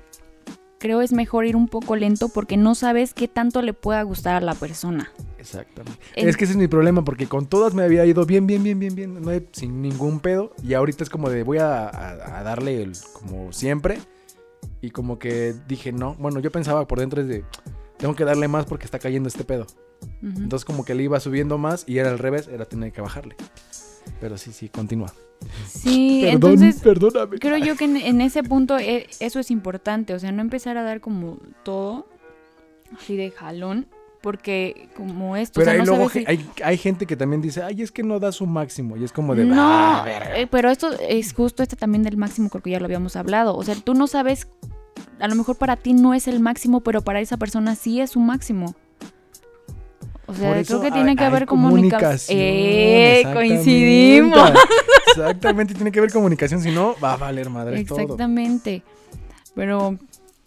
creo 0.79 1.03
es 1.03 1.13
mejor 1.13 1.47
ir 1.47 1.57
un 1.57 1.69
poco 1.69 1.97
lento 1.97 2.29
porque 2.29 2.57
no 2.57 2.75
sabes 2.75 3.15
qué 3.15 3.29
tanto 3.29 3.63
le 3.63 3.73
pueda 3.73 4.03
gustar 4.03 4.37
a 4.37 4.41
la 4.41 4.55
persona. 4.55 5.11
Exactamente. 5.39 6.01
Es 6.17 6.37
que 6.37 6.45
ese 6.45 6.55
es 6.55 6.57
mi 6.59 6.67
problema 6.67 7.05
porque 7.05 7.27
con 7.27 7.47
todas 7.47 7.75
me 7.75 7.83
había 7.83 8.05
ido 8.05 8.27
bien, 8.27 8.47
bien, 8.47 8.63
bien, 8.63 8.79
bien, 8.79 8.95
bien, 8.95 9.23
no 9.23 9.31
hay, 9.31 9.47
sin 9.53 9.81
ningún 9.81 10.21
pedo 10.21 10.53
y 10.63 10.75
ahorita 10.75 11.05
es 11.05 11.11
como 11.11 11.31
de 11.31 11.45
voy 11.45 11.59
a, 11.59 12.43
darle 12.43 12.83
el, 12.83 12.93
como 13.13 13.53
siempre 13.53 13.99
y 14.81 14.91
como 14.91 15.19
que 15.19 15.55
dije 15.69 15.93
no, 15.93 16.15
bueno 16.15 16.41
yo 16.41 16.51
pensaba 16.51 16.87
por 16.87 16.99
dentro 16.99 17.25
de 17.25 17.45
tengo 17.97 18.15
que 18.17 18.25
darle 18.25 18.49
más 18.49 18.67
porque 18.67 18.85
está 18.85 18.99
cayendo 18.99 19.29
este 19.29 19.45
pedo. 19.45 19.67
Entonces 20.23 20.65
como 20.65 20.85
que 20.85 20.95
le 20.95 21.05
iba 21.05 21.19
subiendo 21.21 21.59
más 21.59 21.85
y 21.87 21.99
era 21.99 22.11
al 22.11 22.19
revés, 22.19 22.49
era 22.49 22.67
tener 22.67 22.93
que 22.93 23.01
bajarle. 23.01 23.37
Pero 24.21 24.39
sí, 24.39 24.53
sí, 24.53 24.69
continúa. 24.69 25.13
Sí, 25.69 26.27
entonces 26.27 26.81
perdóname. 26.81 27.39
creo 27.39 27.59
yo 27.59 27.77
que 27.77 27.85
en, 27.85 28.21
ese 28.21 28.43
punto 28.43 28.79
eh, 28.79 29.07
eso 29.21 29.39
es 29.39 29.51
importante, 29.51 30.15
o 30.15 30.19
sea, 30.19 30.33
no 30.33 30.41
empezar 30.41 30.77
a 30.79 30.83
dar 30.83 31.01
como 31.01 31.39
todo 31.63 32.07
así 32.97 33.17
de 33.17 33.31
jalón, 33.31 33.87
porque 34.23 34.89
como 34.97 35.37
esto... 35.37 35.61
Pero 35.63 35.85
luego 35.85 36.11
hay, 36.65 36.77
gente 36.79 37.07
que 37.07 37.17
también 37.17 37.43
dice, 37.43 37.63
ay, 37.63 37.83
es 37.83 37.93
que 37.93 38.03
no 38.03 38.19
da 38.19 38.33
su 38.33 38.47
máximo, 38.47 38.97
y 38.97 39.05
es 39.05 39.13
como 39.13 39.35
de... 39.35 39.45
No, 39.45 39.55
ah, 39.59 40.05
eh, 40.35 40.47
pero 40.51 40.71
esto 40.71 40.91
es 40.99 41.33
justo 41.33 41.63
este 41.63 41.77
también 41.77 42.03
del 42.03 42.17
máximo, 42.17 42.49
porque 42.49 42.71
ya 42.71 42.81
lo 42.81 42.87
habíamos 42.87 43.17
hablado, 43.17 43.57
o 43.57 43.63
sea, 43.63 43.75
tú 43.75 43.95
no 43.95 44.07
sabes, 44.07 44.49
a 45.21 45.29
lo 45.29 45.35
mejor 45.35 45.57
para 45.57 45.77
ti 45.77 45.93
no 45.93 46.15
es 46.15 46.29
el 46.29 46.41
máximo, 46.41 46.81
pero 46.81 47.03
para 47.03 47.21
esa 47.21 47.37
persona 47.37 47.75
sí 47.75 48.01
es 48.01 48.11
su 48.11 48.21
máximo. 48.21 48.75
O 50.27 50.35
sea, 50.35 50.63
creo 50.65 50.81
que 50.81 50.91
tiene 50.91 51.15
que 51.15 51.25
haber 51.25 51.47
comunicación. 51.47 52.37
Eh, 52.39 53.23
coincidimos. 53.33 54.51
Exactamente, 55.09 55.75
tiene 55.75 55.93
que 55.93 56.01
haber 56.01 56.13
comunicación, 56.13 56.61
si 56.61 56.73
no, 56.73 56.97
va 57.03 57.15
a 57.15 57.17
valer 57.17 57.49
madre 57.49 57.81
Exactamente. 57.81 58.83
Pero, 59.55 59.99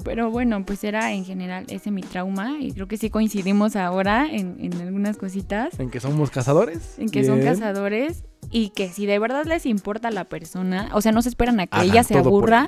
pero 0.04 0.30
bueno, 0.30 0.64
pues 0.66 0.84
era 0.84 1.14
en 1.14 1.26
general 1.26 1.66
ese 1.70 1.92
mi 1.92 2.02
trauma 2.02 2.58
y 2.60 2.74
creo 2.74 2.88
que 2.88 2.98
sí 2.98 3.10
coincidimos 3.10 3.76
ahora 3.76 4.28
en, 4.30 4.74
algunas 4.82 5.18
cositas. 5.18 5.80
En 5.80 5.90
que 5.90 6.00
somos 6.00 6.30
cazadores. 6.30 7.00
En 7.00 7.10
que 7.10 7.24
son 7.24 7.42
cazadores 7.42 8.24
y 8.52 8.70
que 8.70 8.90
si 8.90 9.06
de 9.06 9.18
verdad 9.18 9.46
les 9.46 9.66
importa 9.66 10.12
la 10.12 10.26
persona, 10.26 10.90
o 10.94 11.02
sea, 11.02 11.12
no 11.12 11.22
se 11.22 11.30
esperan 11.30 11.60
a 11.60 11.68
que 11.68 11.82
ella 11.82 12.04
se 12.04 12.18
aburra. 12.18 12.68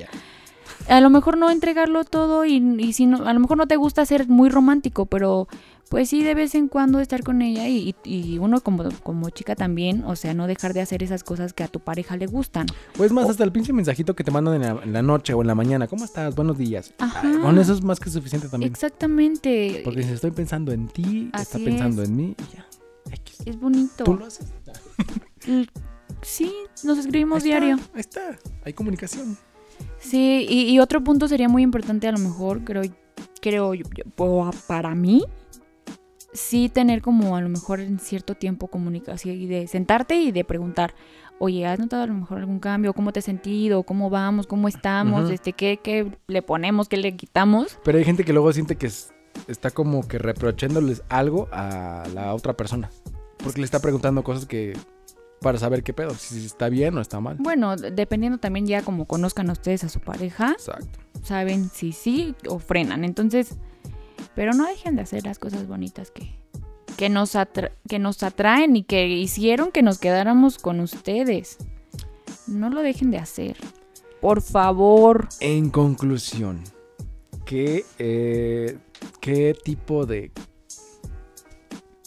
A 0.87 0.99
lo 0.99 1.09
mejor 1.09 1.37
no 1.37 1.51
entregarlo 1.51 2.05
todo 2.05 2.45
y, 2.45 2.55
y 2.79 2.93
si 2.93 3.05
no, 3.05 3.27
a 3.27 3.33
lo 3.33 3.39
mejor 3.39 3.57
no 3.57 3.67
te 3.67 3.75
gusta 3.75 4.05
ser 4.05 4.27
muy 4.27 4.49
romántico, 4.49 5.05
pero 5.05 5.47
pues 5.91 6.07
sí, 6.07 6.23
de 6.23 6.33
vez 6.35 6.55
en 6.55 6.69
cuando 6.69 7.01
estar 7.01 7.21
con 7.21 7.41
ella 7.41 7.67
y, 7.67 8.37
uno 8.39 8.61
como, 8.61 8.89
como 9.03 9.29
chica 9.29 9.57
también, 9.57 10.05
o 10.05 10.15
sea, 10.15 10.33
no 10.33 10.47
dejar 10.47 10.73
de 10.73 10.79
hacer 10.79 11.03
esas 11.03 11.21
cosas 11.21 11.51
que 11.51 11.63
a 11.63 11.67
tu 11.67 11.81
pareja 11.81 12.15
le 12.15 12.27
gustan. 12.27 12.65
Pues 12.95 13.11
más, 13.11 13.29
hasta 13.29 13.43
el 13.43 13.51
pinche 13.51 13.73
mensajito 13.73 14.15
que 14.15 14.23
te 14.23 14.31
mandan 14.31 14.63
en 14.63 14.93
la, 14.93 15.01
noche 15.01 15.33
o 15.33 15.41
en 15.41 15.47
la 15.47 15.53
mañana, 15.53 15.87
¿cómo 15.87 16.05
estás? 16.05 16.33
Buenos 16.33 16.57
días. 16.57 16.93
Ajá. 16.97 17.21
bueno, 17.43 17.59
eso 17.59 17.73
es 17.73 17.83
más 17.83 17.99
que 17.99 18.09
suficiente 18.09 18.47
también. 18.47 18.71
Exactamente. 18.71 19.81
Porque 19.83 20.03
si 20.03 20.13
estoy 20.13 20.31
pensando 20.31 20.71
en 20.71 20.87
ti, 20.87 21.29
está 21.37 21.59
pensando 21.59 22.03
en 22.03 22.15
mí, 22.15 22.35
ya. 22.55 22.65
Es 23.43 23.59
bonito. 23.59 24.05
¿Tú 24.05 24.15
lo 24.15 24.27
haces? 24.27 24.47
sí, 26.21 26.53
nos 26.85 26.99
escribimos 26.99 27.43
diario. 27.43 27.77
ahí 27.93 27.99
está, 27.99 28.39
hay 28.63 28.71
comunicación. 28.71 29.37
Sí, 29.99 30.47
y, 30.49 30.79
otro 30.79 31.03
punto 31.03 31.27
sería 31.27 31.49
muy 31.49 31.63
importante 31.63 32.07
a 32.07 32.13
lo 32.13 32.19
mejor, 32.19 32.63
creo, 32.63 32.83
creo 33.41 33.73
yo, 33.73 33.83
para 34.67 34.95
mí, 34.95 35.25
sí 36.33 36.69
tener 36.69 37.01
como 37.01 37.35
a 37.35 37.41
lo 37.41 37.49
mejor 37.49 37.79
en 37.79 37.99
cierto 37.99 38.35
tiempo 38.35 38.67
comunicación 38.67 39.35
y 39.35 39.47
de 39.47 39.67
sentarte 39.67 40.15
y 40.15 40.31
de 40.31 40.43
preguntar, 40.43 40.93
oye, 41.39 41.65
¿has 41.65 41.79
notado 41.79 42.03
a 42.03 42.07
lo 42.07 42.13
mejor 42.13 42.39
algún 42.39 42.59
cambio? 42.59 42.93
¿Cómo 42.93 43.11
te 43.11 43.19
has 43.19 43.25
sentido? 43.25 43.83
¿Cómo 43.83 44.09
vamos? 44.09 44.47
¿Cómo 44.47 44.67
estamos? 44.67 45.29
este, 45.29 45.53
¿qué, 45.53 45.79
¿Qué 45.81 46.11
le 46.27 46.41
ponemos? 46.41 46.87
¿Qué 46.87 46.97
le 46.97 47.15
quitamos? 47.15 47.79
Pero 47.83 47.97
hay 47.97 48.03
gente 48.03 48.23
que 48.23 48.33
luego 48.33 48.53
siente 48.53 48.75
que 48.75 48.89
está 49.47 49.71
como 49.71 50.07
que 50.07 50.17
reprochándoles 50.17 51.03
algo 51.09 51.47
a 51.51 52.03
la 52.13 52.33
otra 52.33 52.53
persona. 52.55 52.89
Porque 53.37 53.59
le 53.59 53.65
está 53.65 53.79
preguntando 53.79 54.23
cosas 54.23 54.45
que 54.45 54.77
para 55.41 55.57
saber 55.57 55.81
qué 55.81 55.93
pedo, 55.93 56.11
si 56.11 56.45
está 56.45 56.69
bien 56.69 56.95
o 56.97 57.01
está 57.01 57.19
mal. 57.19 57.37
Bueno, 57.39 57.75
dependiendo 57.75 58.37
también 58.37 58.67
ya 58.67 58.83
como 58.83 59.05
conozcan 59.05 59.49
a 59.49 59.53
ustedes 59.53 59.83
a 59.83 59.89
su 59.89 59.99
pareja. 59.99 60.51
Exacto. 60.51 60.99
Saben 61.23 61.69
si 61.69 61.91
sí 61.91 62.35
o 62.47 62.59
frenan. 62.59 63.03
Entonces, 63.03 63.57
pero 64.35 64.53
no 64.53 64.65
dejen 64.65 64.95
de 64.95 65.03
hacer 65.03 65.25
las 65.25 65.39
cosas 65.39 65.67
bonitas 65.67 66.11
que, 66.11 66.35
que, 66.97 67.09
nos, 67.09 67.37
que 67.87 67.99
nos 67.99 68.23
atraen 68.23 68.75
y 68.75 68.83
que 68.83 69.07
hicieron 69.07 69.71
que 69.71 69.81
nos 69.81 69.99
quedáramos 69.99 70.57
con 70.57 70.79
ustedes. 70.79 71.57
No 72.47 72.69
lo 72.69 72.81
dejen 72.81 73.11
de 73.11 73.17
hacer. 73.17 73.57
Por 74.19 74.41
favor. 74.41 75.27
En 75.39 75.69
conclusión, 75.69 76.63
¿qué, 77.45 77.85
eh, 77.97 78.77
¿qué 79.19 79.55
tipo 79.63 80.05
de, 80.05 80.31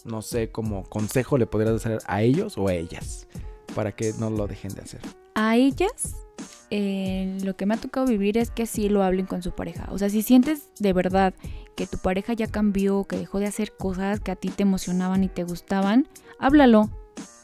no 0.04 0.22
sé, 0.22 0.50
como 0.50 0.84
consejo 0.84 1.38
le 1.38 1.46
podrías 1.46 1.74
hacer 1.74 1.98
a 2.06 2.22
ellos 2.22 2.56
o 2.56 2.68
a 2.68 2.74
ellas 2.74 3.26
para 3.74 3.92
que 3.92 4.12
no 4.18 4.30
lo 4.30 4.46
dejen 4.46 4.74
de 4.74 4.82
hacer? 4.82 5.00
A 5.34 5.56
ellas 5.56 6.23
eh, 6.70 7.38
lo 7.42 7.56
que 7.56 7.66
me 7.66 7.74
ha 7.74 7.76
tocado 7.76 8.06
vivir 8.06 8.38
es 8.38 8.50
que 8.50 8.66
sí 8.66 8.88
lo 8.88 9.02
hablen 9.02 9.26
con 9.26 9.42
su 9.42 9.52
pareja. 9.52 9.88
O 9.90 9.98
sea, 9.98 10.08
si 10.08 10.22
sientes 10.22 10.68
de 10.78 10.92
verdad 10.92 11.34
que 11.76 11.86
tu 11.86 11.98
pareja 11.98 12.32
ya 12.32 12.46
cambió, 12.46 13.04
que 13.04 13.16
dejó 13.16 13.38
de 13.38 13.46
hacer 13.46 13.72
cosas 13.76 14.20
que 14.20 14.30
a 14.30 14.36
ti 14.36 14.48
te 14.48 14.62
emocionaban 14.62 15.24
y 15.24 15.28
te 15.28 15.44
gustaban, 15.44 16.08
háblalo. 16.38 16.90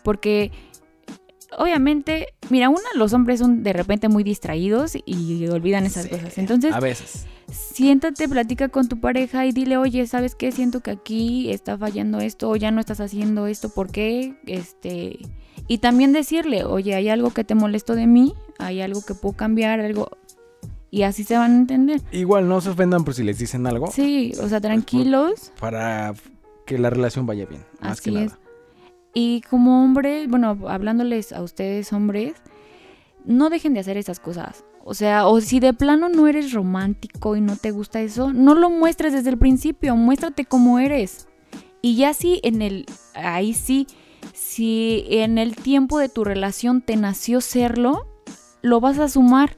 Porque 0.02 0.50
obviamente, 1.56 2.28
mira, 2.48 2.68
una, 2.68 2.88
los 2.94 3.12
hombres 3.12 3.40
son 3.40 3.62
de 3.62 3.72
repente 3.72 4.08
muy 4.08 4.24
distraídos 4.24 4.96
y 5.04 5.46
olvidan 5.48 5.84
esas 5.84 6.06
cosas. 6.06 6.38
Entonces, 6.38 6.72
a 6.72 6.80
veces. 6.80 7.26
Siéntate, 7.50 8.28
platica 8.28 8.68
con 8.68 8.88
tu 8.88 9.00
pareja 9.00 9.44
y 9.44 9.52
dile, 9.52 9.76
oye, 9.76 10.06
¿sabes 10.06 10.36
qué? 10.36 10.52
Siento 10.52 10.80
que 10.80 10.92
aquí 10.92 11.50
está 11.50 11.76
fallando 11.76 12.20
esto, 12.20 12.48
o 12.48 12.56
ya 12.56 12.70
no 12.70 12.80
estás 12.80 13.00
haciendo 13.00 13.46
esto, 13.46 13.70
¿por 13.70 13.90
qué? 13.90 14.36
Este. 14.46 15.18
Y 15.70 15.78
también 15.78 16.12
decirle, 16.12 16.64
oye, 16.64 16.96
hay 16.96 17.10
algo 17.10 17.30
que 17.30 17.44
te 17.44 17.54
molestó 17.54 17.94
de 17.94 18.08
mí, 18.08 18.34
hay 18.58 18.80
algo 18.80 19.02
que 19.06 19.14
puedo 19.14 19.36
cambiar, 19.36 19.78
algo. 19.78 20.08
Y 20.90 21.02
así 21.02 21.22
se 21.22 21.36
van 21.36 21.52
a 21.52 21.56
entender. 21.58 22.00
Igual 22.10 22.48
no 22.48 22.60
se 22.60 22.70
ofendan 22.70 23.04
por 23.04 23.14
si 23.14 23.22
les 23.22 23.38
dicen 23.38 23.68
algo. 23.68 23.86
Sí, 23.92 24.32
o 24.42 24.48
sea, 24.48 24.60
tranquilos. 24.60 25.52
para 25.60 26.12
que 26.66 26.76
la 26.76 26.90
relación 26.90 27.24
vaya 27.24 27.46
bien. 27.46 27.64
Más 27.80 27.92
así 27.92 28.02
que 28.02 28.10
nada. 28.10 28.26
es. 28.26 28.32
Y 29.14 29.42
como 29.42 29.84
hombre, 29.84 30.26
bueno, 30.26 30.58
hablándoles 30.66 31.32
a 31.32 31.40
ustedes 31.40 31.92
hombres, 31.92 32.34
no 33.24 33.48
dejen 33.48 33.72
de 33.72 33.78
hacer 33.78 33.96
esas 33.96 34.18
cosas. 34.18 34.64
O 34.82 34.94
sea, 34.94 35.28
o 35.28 35.40
si 35.40 35.60
de 35.60 35.72
plano 35.72 36.08
no 36.08 36.26
eres 36.26 36.52
romántico 36.52 37.36
y 37.36 37.40
no 37.40 37.54
te 37.54 37.70
gusta 37.70 38.00
eso, 38.00 38.32
no 38.32 38.56
lo 38.56 38.70
muestres 38.70 39.12
desde 39.12 39.30
el 39.30 39.38
principio, 39.38 39.94
muéstrate 39.94 40.46
como 40.46 40.80
eres. 40.80 41.28
Y 41.80 41.94
ya 41.94 42.12
si 42.12 42.40
en 42.42 42.60
el, 42.60 42.86
ahí 43.14 43.54
sí, 43.54 43.86
si 44.40 45.04
en 45.10 45.36
el 45.36 45.54
tiempo 45.54 45.98
de 45.98 46.08
tu 46.08 46.24
relación 46.24 46.80
te 46.80 46.96
nació 46.96 47.40
serlo, 47.42 48.06
lo 48.62 48.80
vas 48.80 48.98
a 48.98 49.08
sumar. 49.08 49.56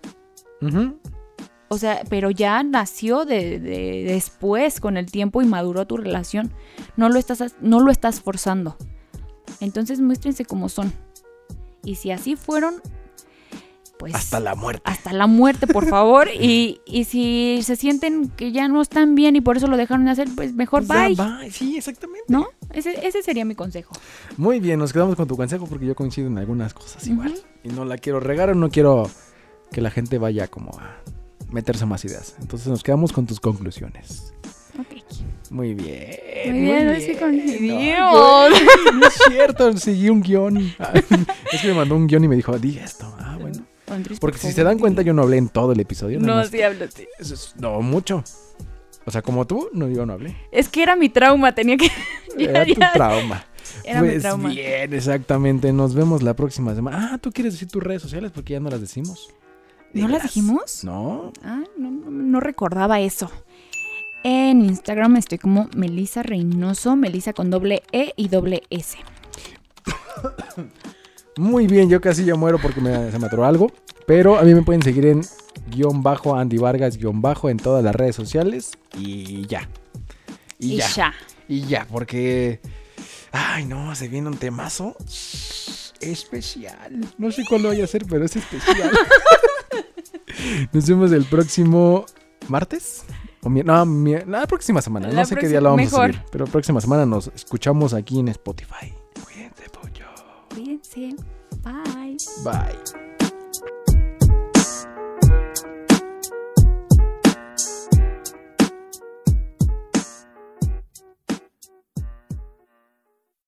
O 1.68 1.78
sea, 1.78 2.02
pero 2.10 2.30
ya 2.30 2.62
nació 2.64 3.24
de, 3.24 3.58
de- 3.60 4.04
después 4.06 4.80
con 4.80 4.96
el 4.96 5.06
tiempo 5.10 5.40
y 5.40 5.46
maduró 5.46 5.86
tu 5.86 5.96
relación. 5.96 6.52
No 6.96 7.08
lo 7.08 7.18
estás, 7.18 7.54
no 7.60 7.78
lo 7.80 7.90
estás 7.92 8.20
forzando. 8.20 8.76
Entonces 9.60 10.00
muéstrense 10.00 10.44
como 10.44 10.68
son. 10.68 10.92
Y 11.84 11.94
si 11.94 12.10
así 12.10 12.34
fueron, 12.36 12.74
pues 14.02 14.16
Hasta 14.16 14.40
la 14.40 14.56
muerte. 14.56 14.82
hasta 14.84 15.12
la 15.12 15.28
muerte, 15.28 15.68
por 15.68 15.86
favor. 15.88 16.26
y, 16.40 16.80
y 16.84 17.04
si 17.04 17.60
se 17.62 17.76
sienten 17.76 18.30
que 18.30 18.50
ya 18.50 18.66
no 18.66 18.82
están 18.82 19.14
bien 19.14 19.36
y 19.36 19.40
por 19.40 19.56
eso 19.56 19.68
lo 19.68 19.76
dejaron 19.76 20.04
de 20.06 20.10
hacer, 20.10 20.26
pues 20.34 20.54
mejor 20.54 20.84
Pues 20.84 21.16
bye. 21.16 21.24
bye. 21.38 21.50
Sí, 21.52 21.76
exactamente. 21.76 22.24
¿No? 22.26 22.48
Ese, 22.72 23.06
ese 23.06 23.22
sería 23.22 23.44
mi 23.44 23.54
consejo. 23.54 23.94
Muy 24.36 24.58
bien, 24.58 24.80
nos 24.80 24.92
quedamos 24.92 25.14
con 25.14 25.28
tu 25.28 25.36
consejo 25.36 25.66
porque 25.68 25.86
yo 25.86 25.94
coincido 25.94 26.26
en 26.26 26.36
algunas 26.36 26.74
cosas 26.74 27.06
igual. 27.06 27.32
Y 27.62 27.68
no 27.68 27.84
la 27.84 27.96
quiero 27.96 28.18
regar 28.18 28.50
o 28.50 28.56
no 28.56 28.70
quiero 28.70 29.08
que 29.70 29.80
la 29.80 29.92
gente 29.92 30.18
vaya 30.18 30.48
como 30.48 30.72
a 30.80 30.96
meterse 31.52 31.86
más 31.86 32.04
ideas. 32.04 32.34
Entonces 32.40 32.66
nos 32.66 32.82
quedamos 32.82 33.12
con 33.12 33.26
tus 33.26 33.38
conclusiones. 33.38 34.34
Ok. 34.80 34.96
Muy 35.50 35.74
bien. 35.74 36.16
Muy 36.46 36.60
bien, 36.62 37.00
sí 37.00 37.12
No, 37.12 37.18
coincidimos. 37.20 37.78
yo- 38.50 38.92
no 38.94 39.06
es 39.06 39.14
cierto, 39.28 39.76
seguí 39.76 40.08
un 40.08 40.22
guion. 40.22 40.56
Es 41.52 41.60
que 41.60 41.68
me 41.68 41.74
mandó 41.74 41.94
un 41.94 42.06
guion 42.06 42.24
y 42.24 42.28
me 42.28 42.36
dijo, 42.36 42.58
di 42.58 42.78
esto. 42.78 43.14
Ah, 43.18 43.36
bueno. 43.38 43.62
Porque 44.20 44.38
por 44.38 44.38
si 44.38 44.52
se 44.52 44.64
dan 44.64 44.78
cuenta, 44.78 45.02
yo 45.02 45.12
no 45.12 45.22
hablé 45.22 45.36
en 45.38 45.48
todo 45.48 45.72
el 45.72 45.80
episodio. 45.80 46.18
No, 46.20 46.44
sí. 46.44 46.58
Eso 47.18 47.34
es- 47.34 47.54
no, 47.58 47.80
mucho. 47.82 48.22
O 49.04 49.10
sea, 49.10 49.20
como 49.22 49.46
tú, 49.46 49.68
no, 49.72 49.88
yo 49.88 50.06
no 50.06 50.12
hablé. 50.12 50.36
Es 50.52 50.68
que 50.68 50.82
era 50.82 50.94
mi 50.96 51.08
trauma, 51.08 51.54
tenía 51.54 51.76
que... 51.76 51.88
ya, 52.38 52.50
Era 52.50 52.64
tu 52.66 52.74
ya. 52.74 52.92
trauma. 52.92 53.44
Era 53.84 54.00
mi 54.02 54.08
pues 54.10 54.22
trauma. 54.22 54.48
bien, 54.50 54.92
exactamente. 54.94 55.72
Nos 55.72 55.94
vemos 55.94 56.22
la 56.22 56.34
próxima 56.34 56.74
semana. 56.74 57.10
Ah, 57.12 57.18
¿tú 57.18 57.32
quieres 57.32 57.54
decir 57.54 57.68
tus 57.68 57.82
redes 57.82 58.02
sociales? 58.02 58.30
Porque 58.32 58.52
ya 58.52 58.60
no 58.60 58.70
las 58.70 58.80
decimos. 58.80 59.30
¿No 59.92 60.08
las 60.08 60.22
dijimos? 60.22 60.84
No. 60.84 61.32
Ah, 61.42 61.62
no, 61.76 61.90
no, 61.90 62.10
no 62.10 62.40
recordaba 62.40 63.00
eso. 63.00 63.30
En 64.24 64.62
Instagram 64.62 65.16
estoy 65.16 65.38
como 65.38 65.68
Melisa 65.76 66.22
Reynoso, 66.22 66.94
Melisa 66.94 67.32
con 67.32 67.50
doble 67.50 67.82
E 67.90 68.12
y 68.16 68.28
doble 68.28 68.62
S. 68.70 68.96
Muy 71.36 71.66
bien, 71.66 71.88
yo 71.88 72.00
casi 72.00 72.24
ya 72.24 72.34
muero 72.34 72.58
porque 72.60 72.80
me- 72.80 73.10
se 73.10 73.18
me 73.18 73.26
atoró 73.26 73.44
algo. 73.44 73.72
Pero 74.14 74.38
a 74.38 74.42
mí 74.42 74.54
me 74.54 74.60
pueden 74.60 74.82
seguir 74.82 75.06
en 75.06 75.22
guion 75.70 76.02
bajo 76.02 76.36
Andy 76.36 76.58
Vargas 76.58 76.98
guion 76.98 77.22
bajo 77.22 77.48
en 77.48 77.56
todas 77.56 77.82
las 77.82 77.94
redes 77.94 78.14
sociales. 78.14 78.72
Y 78.94 79.46
ya. 79.46 79.66
Y, 80.58 80.74
Y 80.74 80.76
ya. 80.76 80.88
ya. 80.94 81.14
Y 81.48 81.60
ya, 81.62 81.86
porque. 81.90 82.60
Ay, 83.32 83.64
no, 83.64 83.94
se 83.94 84.08
viene 84.08 84.28
un 84.28 84.36
temazo 84.36 84.94
especial. 85.98 87.00
No 87.16 87.32
sé 87.32 87.42
cuál 87.48 87.62
lo 87.62 87.68
voy 87.70 87.80
a 87.80 87.84
hacer, 87.84 88.04
pero 88.06 88.26
es 88.26 88.36
especial. 88.36 88.90
Nos 90.74 90.86
vemos 90.86 91.10
el 91.12 91.24
próximo 91.24 92.04
martes. 92.48 93.04
O 93.42 93.48
mi- 93.48 93.62
no, 93.62 93.86
mi- 93.86 94.18
la 94.26 94.46
próxima 94.46 94.82
semana. 94.82 95.08
La 95.08 95.20
no 95.20 95.24
sé 95.24 95.36
qué 95.36 95.48
día 95.48 95.62
lo 95.62 95.70
vamos 95.70 95.86
mejor. 95.86 96.10
a 96.10 96.12
subir. 96.12 96.24
Pero 96.30 96.44
próxima 96.48 96.82
semana 96.82 97.06
nos 97.06 97.28
escuchamos 97.34 97.94
aquí 97.94 98.18
en 98.20 98.28
Spotify. 98.28 98.92
Cuídense, 99.24 99.70
pollo. 99.70 100.06
Cuídense. 100.50 101.16
Bye. 101.62 102.18
Bye. 102.44 103.11